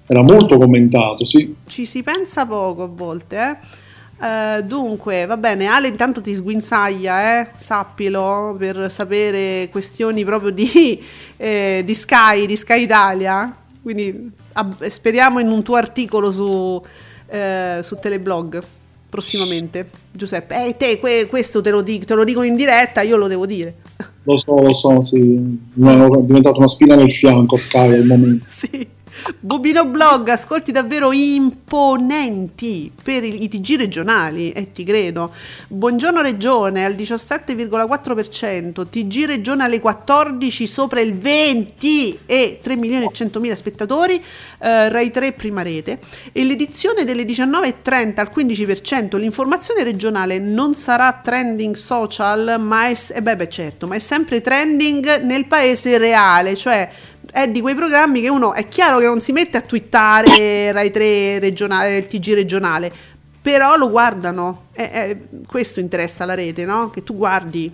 [0.08, 1.54] era molto commentato, sì.
[1.66, 3.86] Ci si pensa poco a volte, eh?
[4.20, 7.50] Eh, dunque, va bene, Ale intanto ti sguinzaglia, eh?
[7.56, 11.00] sappilo, per sapere questioni proprio di,
[11.36, 13.54] eh, di Sky, di Sky Italia.
[13.82, 16.82] Quindi ab- speriamo in un tuo articolo su,
[17.26, 18.62] eh, su Teleblog
[19.08, 19.88] prossimamente.
[20.10, 23.28] Giuseppe, eh, te que- questo te lo, dico, te lo dicono in diretta, io lo
[23.28, 23.76] devo dire.
[24.24, 25.18] Lo so, lo so, sì.
[25.18, 28.44] È diventato una spina nel fianco Sky al momento.
[28.50, 28.96] Sì.
[29.40, 35.32] Bubino Blog, ascolti davvero imponenti per i, TG regionali, e ti credo.
[35.68, 43.10] Buongiorno Regione al 17,4%, TG Regione alle 14 sopra il 20 e 3 milioni e
[43.12, 44.22] 100 mila spettatori,
[44.60, 45.98] eh, Rai 3 prima rete.
[46.32, 53.22] E l'edizione delle 19.30 al 15%, l'informazione regionale non sarà trending social, ma è, eh
[53.22, 56.90] beh, beh, certo, ma è sempre trending nel paese reale, cioè
[57.30, 60.90] è di quei programmi che uno è chiaro che non si mette a twittare Rai
[60.90, 62.92] 3 regionale, il TG regionale,
[63.40, 64.66] però lo guardano.
[64.72, 66.90] Eh, eh, questo interessa la rete, no?
[66.90, 67.72] Che tu guardi,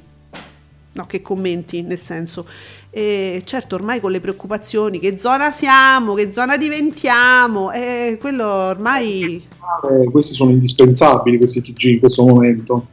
[0.92, 2.46] no, che commenti, nel senso.
[2.90, 9.44] E certo, ormai con le preoccupazioni, che zona siamo, che zona diventiamo, eh, quello ormai
[9.90, 12.86] Eh, questi sono indispensabili, questi TG in questo momento.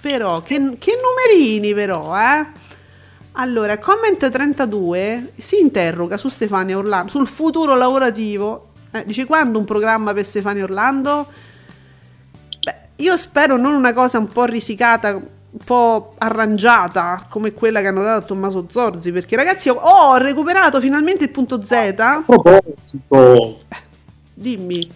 [0.00, 2.46] Però, che, che numerini però, eh?
[3.38, 8.68] Allora, comment 32 si interroga su Stefania Orlando, sul futuro lavorativo.
[8.92, 11.26] Eh, dice quando un programma per Stefania Orlando?
[12.64, 17.88] Beh, io spero non una cosa un po' risicata, un po' arrangiata come quella che
[17.88, 21.72] hanno dato a Tommaso Zorzi, perché ragazzi ho, recuperato finalmente il punto Z.
[21.98, 23.56] A proposito,
[24.32, 24.90] Dimmi.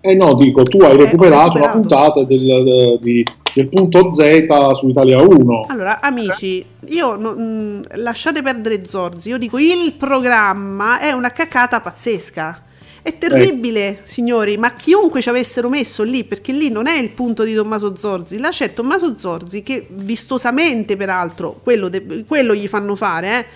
[0.00, 4.46] eh no, dico, tu hai Eh, recuperato la puntata del, de- di- del punto Z
[4.76, 5.66] su Italia 1.
[5.68, 9.28] Allora, amici, io no- mh, lasciate perdere Zorzi.
[9.28, 12.62] Io dico il programma è una cacata pazzesca.
[13.02, 17.42] È terribile, signori, ma chiunque ci avessero messo lì, perché lì non è il punto
[17.44, 22.96] di Tommaso Zorzi, là c'è Tommaso Zorzi che vistosamente, peraltro, quello, de- quello gli fanno
[22.96, 23.46] fare,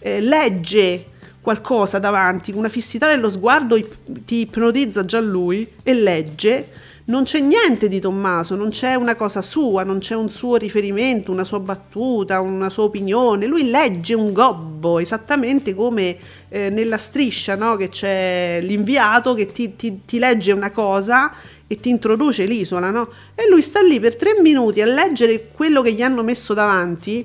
[0.00, 1.04] eh, eh, legge
[1.40, 6.68] qualcosa davanti, con una fissità dello sguardo ip- ti ipnotizza già lui e legge.
[7.08, 11.30] Non c'è niente di Tommaso, non c'è una cosa sua, non c'è un suo riferimento,
[11.30, 13.46] una sua battuta, una sua opinione.
[13.46, 16.16] Lui legge un gobbo, esattamente come
[16.48, 17.76] eh, nella striscia, no?
[17.76, 21.32] che c'è l'inviato che ti, ti- ti legge una cosa
[21.68, 23.08] e ti introduce l'isola, no?
[23.36, 27.24] E lui sta lì per tre minuti a leggere quello che gli hanno messo davanti.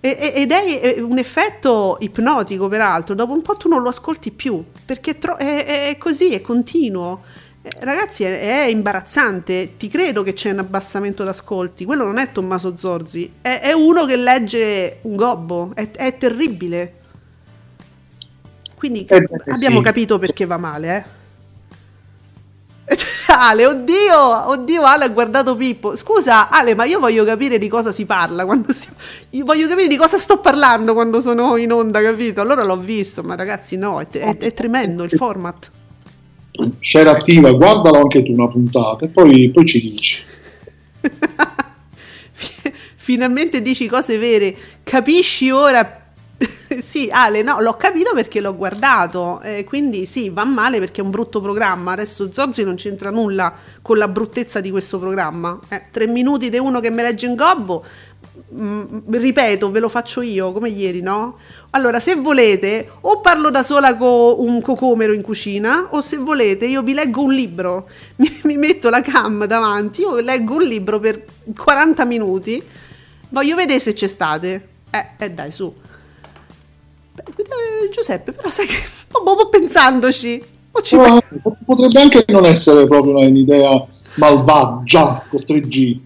[0.00, 3.14] Ed è un effetto ipnotico, peraltro.
[3.14, 6.40] Dopo un po' tu non lo ascolti più perché è, tro- è- è così, è
[6.40, 7.22] continuo.
[7.80, 9.76] Ragazzi, è, è imbarazzante.
[9.76, 11.84] Ti credo che c'è un abbassamento d'ascolti.
[11.84, 15.72] Quello non è Tommaso Zorzi, è, è uno che legge un gobbo.
[15.74, 16.94] È, è terribile.
[18.76, 19.82] Quindi Eh, abbiamo sì.
[19.82, 21.16] capito perché va male, eh.
[23.30, 25.96] Ale, oddio, oddio, Ale ha guardato Pippo.
[25.96, 28.88] Scusa, Ale, ma io voglio capire di cosa si parla quando si...
[29.30, 32.40] Io voglio capire di cosa sto parlando quando sono in onda, capito?
[32.40, 34.08] Allora l'ho visto, ma ragazzi, no, è-
[34.38, 35.70] è tremendo il format.
[36.80, 40.22] C'era attiva, guardalo anche tu una puntata e poi, poi ci dici.
[42.96, 46.08] Finalmente dici cose vere, capisci ora?
[46.80, 51.04] sì, Ale, no, l'ho capito perché l'ho guardato, eh, quindi sì, va male perché è
[51.04, 51.92] un brutto programma.
[51.92, 53.52] Adesso Zorzi non c'entra nulla
[53.82, 55.58] con la bruttezza di questo programma.
[55.68, 57.84] Eh, tre minuti di uno che me legge in gobbo,
[58.54, 61.38] mm, ripeto, ve lo faccio io come ieri, no?
[61.70, 66.66] Allora, se volete, o parlo da sola con un cocomero in cucina, o se volete,
[66.66, 70.98] io vi leggo un libro, mi, mi metto la cam davanti, io leggo un libro
[70.98, 71.24] per
[71.56, 72.62] 40 minuti,
[73.30, 74.68] voglio vedere se c'è state.
[74.90, 75.72] Eh, eh dai, su.
[77.16, 78.76] Eh, Giuseppe, però sai che...
[79.18, 80.42] Un po' pensandoci.
[80.70, 81.18] O ci Ma
[81.64, 83.86] potrebbe anche non essere proprio un'idea
[84.16, 85.98] malvagia con 3G.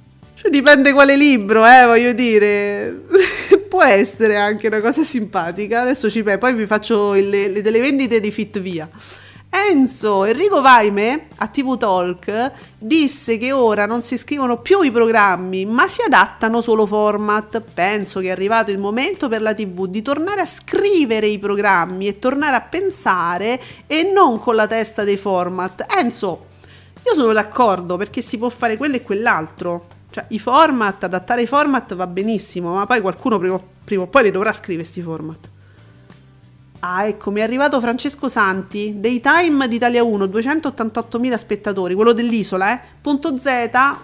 [0.43, 3.05] Cioè, dipende quale libro, eh, voglio dire.
[3.71, 5.83] Può essere anche una cosa simpatica.
[5.83, 8.89] Adesso ci penso, poi vi faccio il- le, delle vendite di Fit Via.
[9.55, 15.65] Enzo Enrico Vaime a TV Talk disse che ora non si scrivono più i programmi,
[15.67, 17.63] ma si adattano solo format.
[17.73, 22.09] Penso che è arrivato il momento per la TV di tornare a scrivere i programmi
[22.09, 25.85] e tornare a pensare e non con la testa dei format.
[26.01, 26.47] Enzo,
[27.05, 29.87] io sono d'accordo perché si può fare quello e quell'altro.
[30.13, 34.25] Cioè, i format, adattare i format va benissimo, ma poi qualcuno prima, prima o poi
[34.25, 35.49] li dovrà scrivere sti format.
[36.81, 42.81] Ah, ecco, mi è arrivato Francesco Santi, Daytime d'Italia 1, 288.000 spettatori, quello dell'isola, eh.
[43.01, 43.47] Punto Z,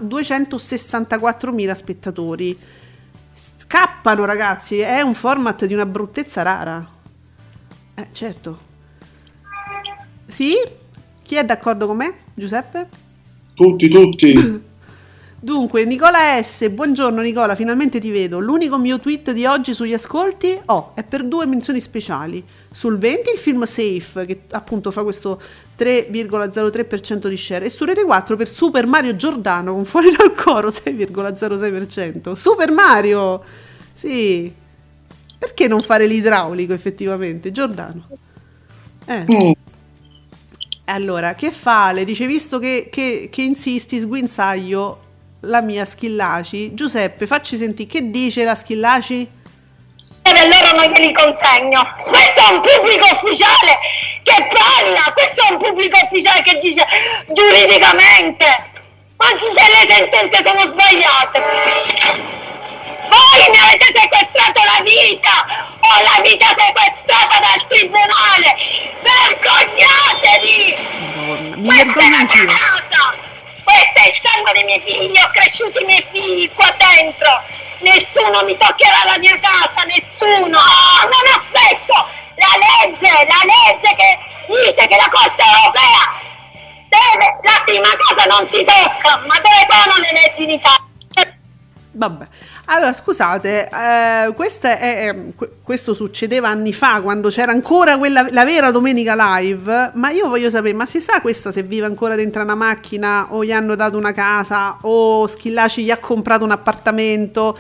[0.02, 2.59] 264.000 spettatori.
[3.34, 6.88] Scappano, ragazzi, è un format di una bruttezza rara.
[7.94, 8.59] Eh, certo.
[10.26, 10.54] Sì?
[11.22, 12.14] Chi è d'accordo con me?
[12.32, 12.88] Giuseppe?
[13.52, 14.66] Tutti, tutti.
[15.41, 18.41] Dunque, Nicola S, buongiorno Nicola, finalmente ti vedo.
[18.41, 22.45] L'unico mio tweet di oggi sugli ascolti oh, è per due menzioni speciali.
[22.68, 25.41] Sul 20 il film Safe, che appunto fa questo
[25.78, 30.70] 3,03% di share, e su Rete 4 per Super Mario Giordano con fuori dal coro
[30.74, 32.32] 6,06%.
[32.32, 33.41] Super Mario!
[33.93, 34.53] Sì.
[35.39, 37.53] Perché non fare l'idraulico effettivamente?
[37.53, 38.09] Giordano.
[39.07, 39.24] Eh.
[39.32, 39.53] Mm.
[40.86, 42.05] Allora, che fa Ale?
[42.05, 45.07] Dice, visto che, che- che insisti, sguinzaglio
[45.41, 46.74] la mia Schillaci.
[46.74, 49.36] Giuseppe, facci sentire, che dice la Schillaci?
[50.22, 51.95] E allora non glieli consegno.
[52.05, 53.78] Questo è un pubblico ufficiale
[54.22, 56.84] che parla, questo è un pubblico ufficiale che dice
[57.32, 58.47] giuridicamente.
[59.20, 61.43] Anche se le sentenze sono sbagliate.
[63.09, 65.66] Voi mi avete sequestrato la vita!
[65.80, 68.55] Ho la vita sequestrata dal tribunale!
[69.03, 70.74] Vergognatevi!
[71.16, 72.47] Madonna, mi Questa è vergogno anch'io.
[73.68, 77.28] Questo è il sangue dei miei figli, ho cresciuto i miei figli qua dentro!
[77.80, 80.56] Nessuno mi toccherà la mia casa, nessuno!
[80.56, 82.08] Oh, non aspetto!
[82.36, 86.16] La legge, la legge che dice che la Corte Europea
[86.88, 90.88] deve, la prima cosa non si tocca, ma dove sono le leggi in Italia?
[91.99, 92.26] Vabbè,
[92.66, 94.32] allora scusate, eh,
[94.78, 100.11] è- que- questo succedeva anni fa quando c'era ancora quella, la vera domenica live, ma
[100.11, 103.51] io voglio sapere, ma si sa questa se vive ancora dentro una macchina o gli
[103.51, 107.59] hanno dato una casa o Schillaci gli ha comprato un appartamento?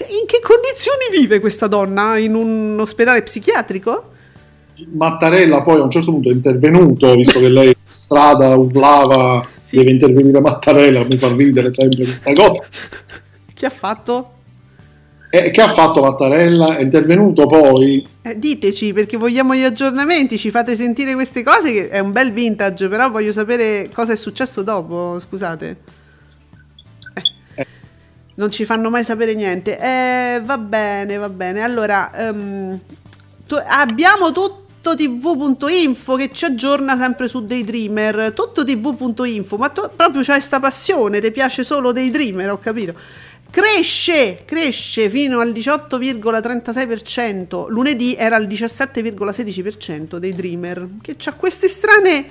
[0.00, 2.16] In che condizioni vive questa donna?
[2.16, 4.10] In un ospedale psichiatrico?
[4.94, 9.76] Mattarella poi a un certo punto è intervenuto, visto che lei strada urlava Sì.
[9.76, 12.62] deve intervenire Mattarella, mi fa ridere sempre questa cosa.
[13.60, 14.30] Che ha fatto?
[15.28, 16.76] E che ha fatto Mattarella?
[16.78, 21.88] È intervenuto poi Eh, diteci perché vogliamo gli aggiornamenti, ci fate sentire queste cose che
[21.90, 25.76] è un bel vintage, però voglio sapere cosa è successo dopo, scusate.
[27.54, 27.66] Eh,
[28.36, 29.78] Non ci fanno mai sapere niente.
[29.78, 31.60] Eh, va bene, va bene.
[31.60, 32.80] Allora, ehm,
[33.46, 38.32] tu- abbiamo tutto tv.info che ci aggiorna sempre su Daydreamer.
[38.32, 42.94] Tutto tv.info, ma tu proprio c'hai sta passione, ti piace solo Daydreamer, ho capito.
[43.50, 47.68] Cresce, cresce fino al 18,36%.
[47.68, 52.28] Lunedì era al 17,16% dei Dreamer, che ha queste strane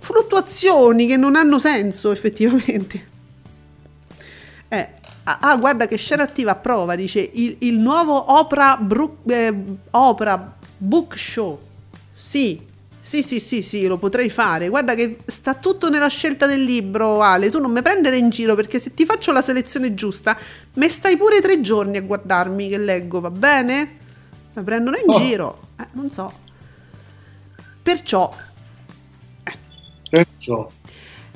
[0.00, 3.10] fluttuazioni che non hanno senso effettivamente.
[4.68, 4.88] Eh,
[5.24, 9.54] ah, ah, guarda che share attiva prova, dice il, il nuovo Opera, Bru- eh,
[9.90, 11.60] Opera Book Show.
[12.12, 12.60] Sì,
[13.04, 14.68] sì, sì, sì, sì, lo potrei fare.
[14.68, 17.50] Guarda che sta tutto nella scelta del libro, Ale.
[17.50, 20.36] Tu non mi prendere in giro perché se ti faccio la selezione giusta,
[20.74, 23.98] me stai pure tre giorni a guardarmi che leggo, va bene?
[24.54, 25.18] Mi prendono in Oh.
[25.18, 25.60] giro.
[25.80, 26.32] Eh, non so.
[27.82, 28.32] Perciò,
[30.08, 30.68] perciò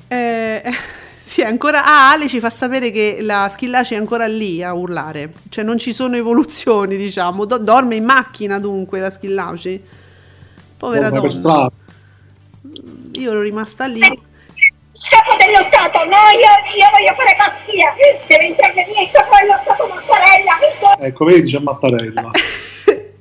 [0.08, 0.62] eh,
[1.20, 1.84] sì, ancora.
[1.84, 5.32] Ah, Ale ci fa sapere che la Schillaci è ancora lì a urlare.
[5.48, 7.44] Cioè, non ci sono evoluzioni, diciamo.
[7.44, 9.82] Do- dorme in macchina dunque la Schillaci.
[10.76, 11.40] Povera torna per donna.
[11.40, 11.70] strada.
[13.12, 14.00] Io ero rimasta lì.
[14.00, 17.92] Capo dello Stato, no, io, io voglio fare pazzia,
[18.26, 21.06] deve intervenire il capo dello Stato Mattarella.
[21.06, 22.30] Ecco, vedi c'è Mattarella.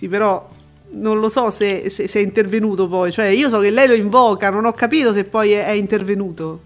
[0.00, 0.48] Sì, però
[0.92, 3.12] non lo so se, se- se è intervenuto poi.
[3.12, 6.60] Cioè, io so che lei lo invoca, non ho capito se poi è, è intervenuto.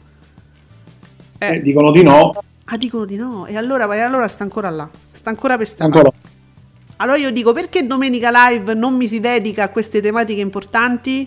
[1.39, 2.33] Eh, dicono di no,
[2.67, 3.45] Ah, dicono di no.
[3.47, 4.89] E allora, e allora sta ancora là.
[5.11, 5.97] Sta ancora per strada.
[5.99, 6.17] ancora.
[6.97, 11.27] Allora io dico, perché domenica live non mi si dedica a queste tematiche importanti?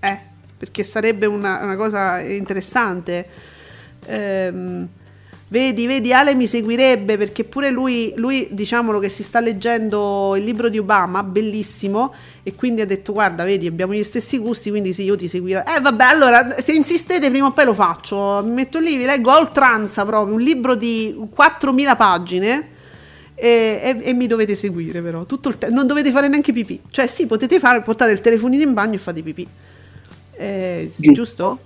[0.00, 0.18] Eh,
[0.56, 3.26] perché sarebbe una, una cosa interessante.
[4.04, 4.86] Ehm,
[5.48, 10.44] vedi, vedi, Ale mi seguirebbe perché pure lui, lui, diciamolo che si sta leggendo il
[10.44, 12.12] libro di Obama, bellissimo,
[12.42, 15.60] e quindi ha detto, guarda, vedi, abbiamo gli stessi gusti, quindi sì, io ti seguirò.
[15.60, 18.42] Eh, vabbè, allora, se insistete prima o poi lo faccio.
[18.44, 22.76] Mi metto lì, vi leggo a oltranza proprio, un libro di 4.000 pagine
[23.40, 26.80] e, e- e mi dovete seguire però tutto il te- non dovete fare neanche pipì
[26.90, 29.46] cioè sì potete fare portate il telefonino in bagno e fate pipì
[30.40, 31.12] Eh, Giusto.
[31.12, 31.58] giusto?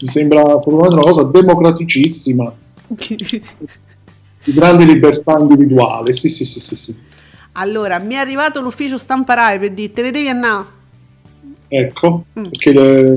[0.00, 2.52] Mi sembra una cosa democraticissima,
[4.44, 6.12] di grande libertà individuale.
[6.12, 6.96] Sì, sì, sì, sì, sì.
[7.52, 10.64] allora mi è arrivato l'ufficio stampa Rai per dire te ne devi andare
[11.68, 12.44] Ecco, Mm.
[12.44, 13.16] perché le-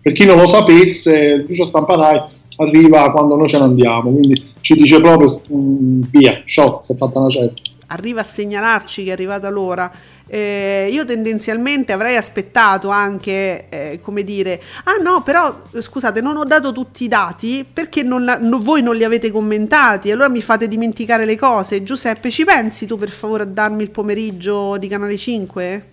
[0.00, 2.20] per chi non lo sapesse, l'ufficio stampa Rai
[2.56, 6.96] arriva quando noi ce ne andiamo, quindi ci dice proprio mm, via, ciao, si è
[6.96, 7.62] fatta una certa.
[7.88, 9.90] arriva a segnalarci che è arrivata l'ora.
[10.26, 16.44] Eh, io tendenzialmente avrei aspettato anche, eh, come dire, ah no, però scusate, non ho
[16.44, 20.40] dato tutti i dati perché non la- no- voi non li avete commentati, allora mi
[20.40, 21.82] fate dimenticare le cose.
[21.82, 25.86] Giuseppe, ci pensi tu per favore a darmi il pomeriggio di Canale 5?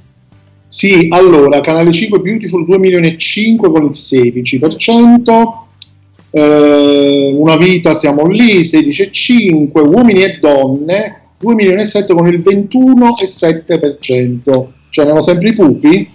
[0.65, 5.68] Sì, allora, Canale 5 Beautiful 2 milioni e 5 con il 16%,
[6.31, 12.39] eh, Una vita siamo lì, 16,5, Uomini e donne 2 milioni e 7 con il
[12.39, 14.67] 21,7%.
[14.89, 16.11] Cioè, erano sempre i pupi?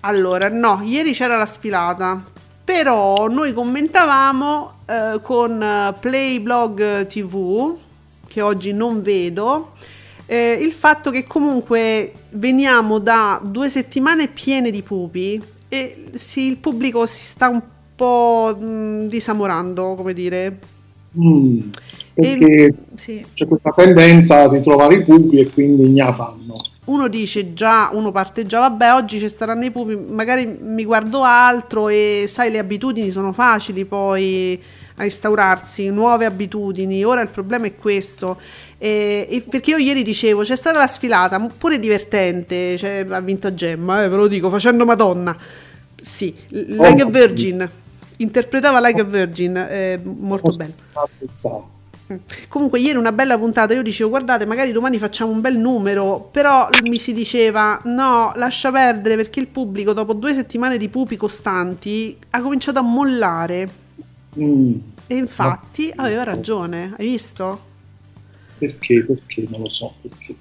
[0.00, 2.24] Allora, no, ieri c'era la sfilata,
[2.64, 7.76] però noi commentavamo eh, con eh, Playblog TV,
[8.26, 9.74] che oggi non vedo,
[10.26, 16.58] eh, il fatto che comunque veniamo da due settimane piene di pupi e sì, il
[16.58, 17.66] pubblico si sta un po'
[17.96, 20.58] mh, disamorando, come dire.
[21.18, 21.70] Mm,
[22.14, 23.26] E- perché sì.
[23.34, 26.70] c'è questa tendenza a ritrovare i pupi e quindi ne fanno.
[26.84, 31.22] uno dice già, uno parte già, vabbè, oggi ci staranno i pupi, magari mi guardo
[31.22, 34.60] altro e sai, le abitudini sono facili poi
[34.96, 37.04] a instaurarsi, nuove abitudini.
[37.04, 38.40] Ora il problema è questo.
[38.78, 43.54] E- e perché io ieri dicevo, c'è stata la sfilata, pure divertente, cioè, ha vinto
[43.54, 45.36] Gemma, eh, ve lo dico, facendo Madonna.
[46.00, 47.70] Sì, Like a Virgin,
[48.22, 50.74] interpretava Like a Virgin, eh, molto bello.
[52.48, 56.68] Comunque ieri una bella puntata, io dicevo guardate magari domani facciamo un bel numero, però
[56.82, 62.14] mi si diceva no, lascia perdere perché il pubblico dopo due settimane di pupi costanti
[62.30, 63.80] ha cominciato a mollare
[64.40, 64.72] Mm.
[65.06, 67.60] E infatti aveva ragione, hai visto?
[68.56, 69.04] Perché?
[69.04, 69.46] Perché?
[69.50, 69.92] Non lo so.
[70.00, 70.34] Perché.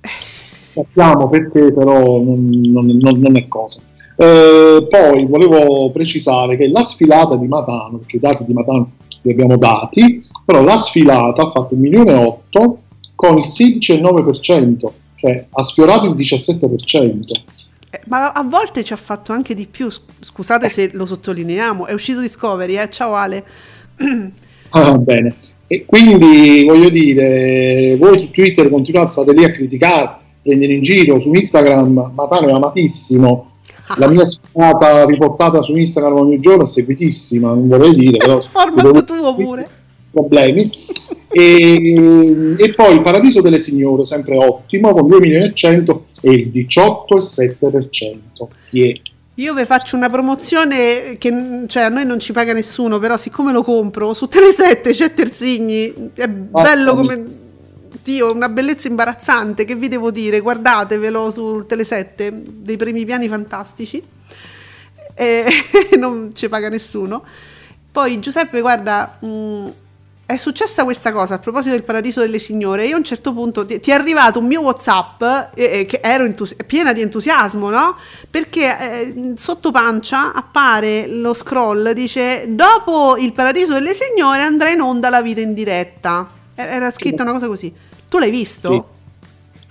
[0.00, 0.64] Eh, sì, sì, sì.
[0.64, 3.82] Sappiamo perché, però non, non- non- non è cosa.
[4.16, 8.90] Eh, poi volevo precisare che la sfilata di Matano, perché i dati di Matano
[9.22, 12.78] li abbiamo dati, però la sfilata ha fatto 1 milione e 8
[13.14, 17.30] con il 16,9%, cioè ha sfiorato il 17%.
[17.90, 21.86] Eh, ma a volte ci ha fatto anche di più, sc- scusate se lo sottolineiamo,
[21.86, 22.90] è uscito Discovery, eh?
[22.90, 23.44] ciao Ale.
[24.74, 25.34] Ah, bene.
[25.66, 31.20] E quindi voglio dire, voi su Twitter continuate, state lì a criticare, prendere in giro,
[31.20, 33.51] su Instagram Matano è amatissimo,
[33.96, 39.04] la mia sfilata riportata su Instagram ogni giorno è seguitissima, non vorrei dire, però Format
[39.04, 39.68] tuo pure.
[40.10, 40.70] problemi.
[41.30, 46.32] E, e poi il Paradiso delle Signore, sempre ottimo, con 2 milioni e 100 e
[46.32, 48.18] il 18,7%.
[48.68, 48.92] Chi è?
[49.36, 53.50] Io vi faccio una promozione che cioè, a noi non ci paga nessuno, però siccome
[53.50, 57.40] lo compro su Tele7 c'è Terzigni, è bello come...
[58.02, 60.40] Dio, una bellezza imbarazzante, che vi devo dire?
[60.40, 64.02] Guardatevelo su Tele7, dei primi piani fantastici.
[65.14, 65.46] E
[65.98, 67.22] non ci paga nessuno.
[67.92, 69.68] Poi Giuseppe, guarda, mh,
[70.24, 72.86] è successa questa cosa a proposito del Paradiso delle Signore.
[72.86, 75.22] Io a un certo punto ti, ti è arrivato un mio WhatsApp
[75.54, 77.96] eh, eh, che ero entusi- piena di entusiasmo, no?
[78.30, 84.80] Perché eh, sotto pancia appare lo scroll, dice dopo il Paradiso delle Signore andrà in
[84.80, 86.28] onda la vita in diretta.
[86.54, 87.90] Eh, Era scritta una cosa così.
[88.12, 88.88] Tu l'hai visto?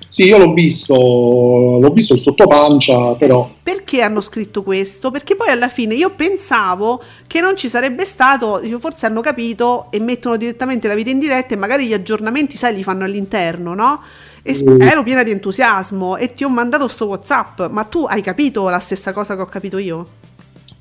[0.08, 5.12] Sì, io l'ho visto, l'ho visto il sottopancia, però Perché hanno scritto questo?
[5.12, 10.00] Perché poi alla fine io pensavo che non ci sarebbe stato, forse hanno capito e
[10.00, 14.02] mettono direttamente la vita in diretta e magari gli aggiornamenti, sai, li fanno all'interno, no?
[14.42, 14.82] E Mm.
[14.82, 18.80] ero piena di entusiasmo e ti ho mandato sto WhatsApp, ma tu hai capito la
[18.80, 20.08] stessa cosa che ho capito io?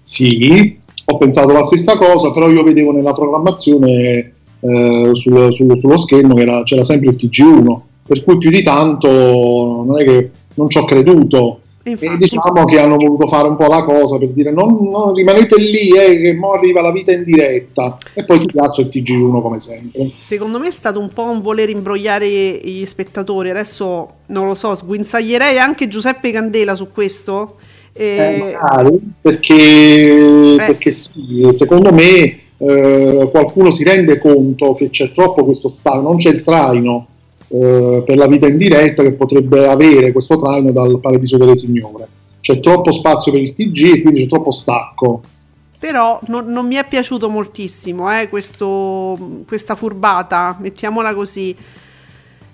[0.00, 5.96] sì, ho pensato la stessa cosa, però io vedevo nella programmazione eh, sul- sul- sullo
[5.96, 9.08] schermo che era- c'era sempre il TG1, per cui più di tanto
[9.86, 11.60] non è che non ci ho creduto.
[11.82, 14.90] E E infatti, diciamo che hanno voluto fare un po' la cosa per dire non,
[14.90, 18.82] non rimanete lì eh, che mo arriva la vita in diretta e poi ti piazzo
[18.82, 20.10] il TG1 come sempre.
[20.18, 23.48] secondo me è stato un po' un voler imbrogliare gli spettatori.
[23.48, 27.54] Adesso non lo so, sguinzaglierei anche Giuseppe Candela su questo.
[27.94, 30.56] Eh, E- magari, perché, Eh.
[30.56, 36.16] perché sì, secondo me eh, qualcuno si rende conto che c'è troppo questo stato, non
[36.18, 37.06] c'è il traino
[37.48, 42.08] eh, per la vita in diretta che potrebbe avere questo traino dal Paradiso delle Signore.
[42.40, 45.22] C'è troppo spazio per il TG e quindi c'è troppo stacco.
[45.78, 51.56] Però non, non mi è piaciuto moltissimo eh, questo- questa furbata, mettiamola così.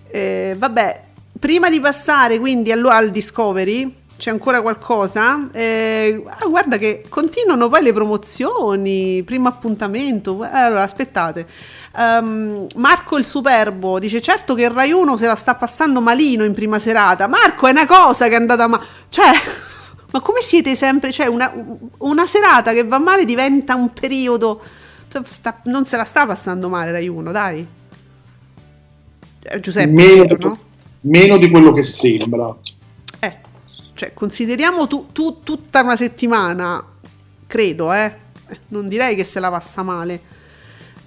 [0.09, 1.01] Eh, vabbè,
[1.39, 5.49] prima di passare quindi allo- al Discovery, c'è ancora qualcosa?
[5.53, 10.41] Eh, ah, guarda che continuano poi le promozioni, primo appuntamento.
[10.51, 11.47] Allora, aspettate.
[11.97, 16.45] Ehm, Marco il Superbo dice: Certo che il Rai 1 se la sta passando malino
[16.45, 17.27] in prima serata.
[17.27, 18.85] Marco, è una cosa che è andata male.
[19.11, 19.33] Cioè,
[20.13, 21.13] ma come siete sempre?
[21.13, 21.53] Cioè, una,
[21.99, 24.63] una serata che va male diventa un periodo.
[25.09, 27.67] cioè, sta- non se la sta passando male Rai 1, dai.
[29.43, 30.59] Eh, Giuseppe, meno, no?
[31.03, 32.57] meno di quello che sembra.
[33.97, 36.85] Cioè, consideriamo tu- tu- tutta una settimana,
[37.47, 38.15] credo, eh.
[38.69, 40.21] Non direi che se la passa male.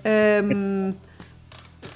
[0.02, 0.94] Ehm,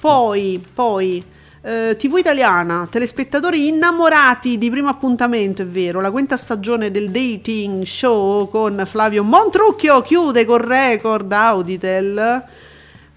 [0.00, 1.22] poi, poi,
[1.62, 7.84] eh, TV italiana, telespettatori innamorati di primo appuntamento, è vero, la quinta stagione del dating
[7.84, 12.44] show con Flavio Montrucchio chiude con record Auditel.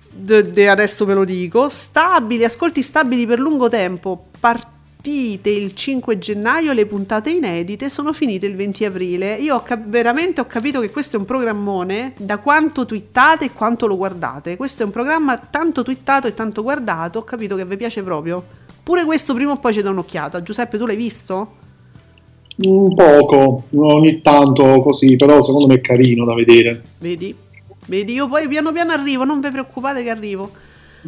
[0.10, 4.26] De- de- adesso ve lo dico, stabili, ascolti stabili per lungo tempo,
[5.08, 9.36] partite il 5 gennaio, le puntate inedite sono finite il 20 aprile.
[9.36, 13.51] Io ho cap- veramente ho capito che questo è un programmone da quanto twittate e
[13.53, 14.58] quanto lo guardate.
[14.58, 18.43] Questo è un programma tanto twittato e tanto guardato, ho capito che vi piace proprio.
[18.84, 20.43] Pure questo prima o poi ci do un'occhiata.
[20.43, 21.51] Giuseppe, tu l'hai visto?
[22.58, 26.84] Un poco, ogni tanto così, però secondo me è carino da vedere.
[26.99, 27.34] Vedi?
[27.86, 30.51] Vedi, io poi piano piano arrivo, non vi preoccupate che arrivo.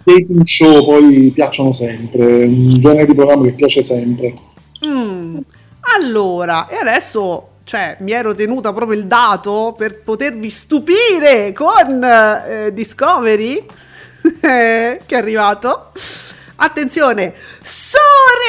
[0.03, 4.33] Dating show poi piacciono sempre, un genere di programma che piace sempre.
[4.87, 5.37] Mm,
[5.97, 12.71] Allora, e adesso, cioè, mi ero tenuta proprio il dato per potervi stupire con eh,
[12.73, 13.55] Discovery,
[14.41, 15.91] eh, che è arrivato.
[16.61, 17.33] Attenzione,
[17.63, 17.95] su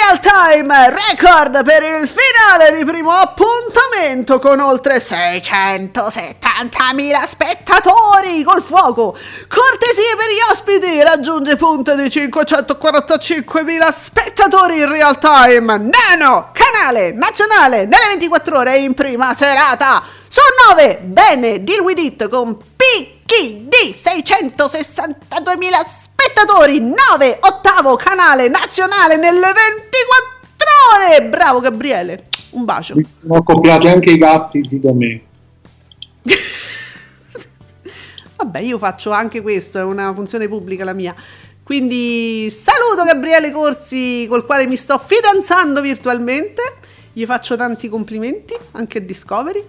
[0.01, 9.17] Real Time Record per il finale di primo appuntamento con oltre 670.000 spettatori col fuoco.
[9.47, 15.79] Cortesie per gli ospiti, raggiunge punte di 545.000 spettatori in Real Time.
[15.79, 20.03] Nano, canale nazionale nelle 24 ore in prima serata.
[20.27, 26.10] Su 9, bene, deal with it con picchi chi di 662.000 spettatori,
[26.79, 29.59] 9, ottavo canale nazionale nelle 24
[30.95, 31.23] ore.
[31.29, 32.95] Bravo Gabriele, un bacio.
[32.95, 35.23] Mi sono accoppiati anche i gatti giù da me.
[38.37, 41.15] Vabbè, io faccio anche questo, è una funzione pubblica la mia.
[41.63, 46.63] Quindi saluto Gabriele Corsi col quale mi sto fidanzando virtualmente.
[47.13, 49.63] Gli faccio tanti complimenti anche a Discovery.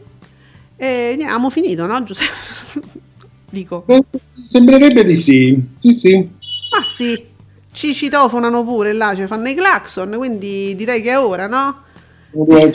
[0.77, 2.31] E niente, abbiamo finito, no Giuseppe?
[3.49, 3.83] Dico.
[3.87, 4.01] Eh,
[4.45, 5.61] Sembrerebbe di sì.
[5.77, 6.39] Sì, sì.
[6.71, 7.27] Ma sì,
[7.71, 11.83] ci citofonano pure là, ci fanno i clacson, quindi direi che è ora, no?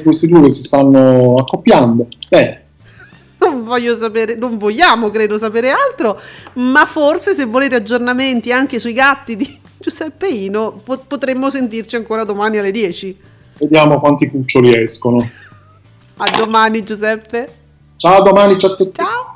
[0.03, 2.07] Questi due che si stanno accoppiando.
[2.29, 2.61] Beh,
[3.39, 6.21] Non voglio sapere, non vogliamo credo sapere altro,
[6.55, 12.25] ma forse se volete aggiornamenti anche sui gatti di Giuseppe Ino po- potremmo sentirci ancora
[12.25, 13.19] domani alle 10.
[13.59, 15.19] vediamo quanti cuccioli escono.
[16.19, 17.61] A domani Giuseppe.
[17.97, 19.03] Ciao, a domani, ciao a tutti.
[19.03, 19.36] Ciao.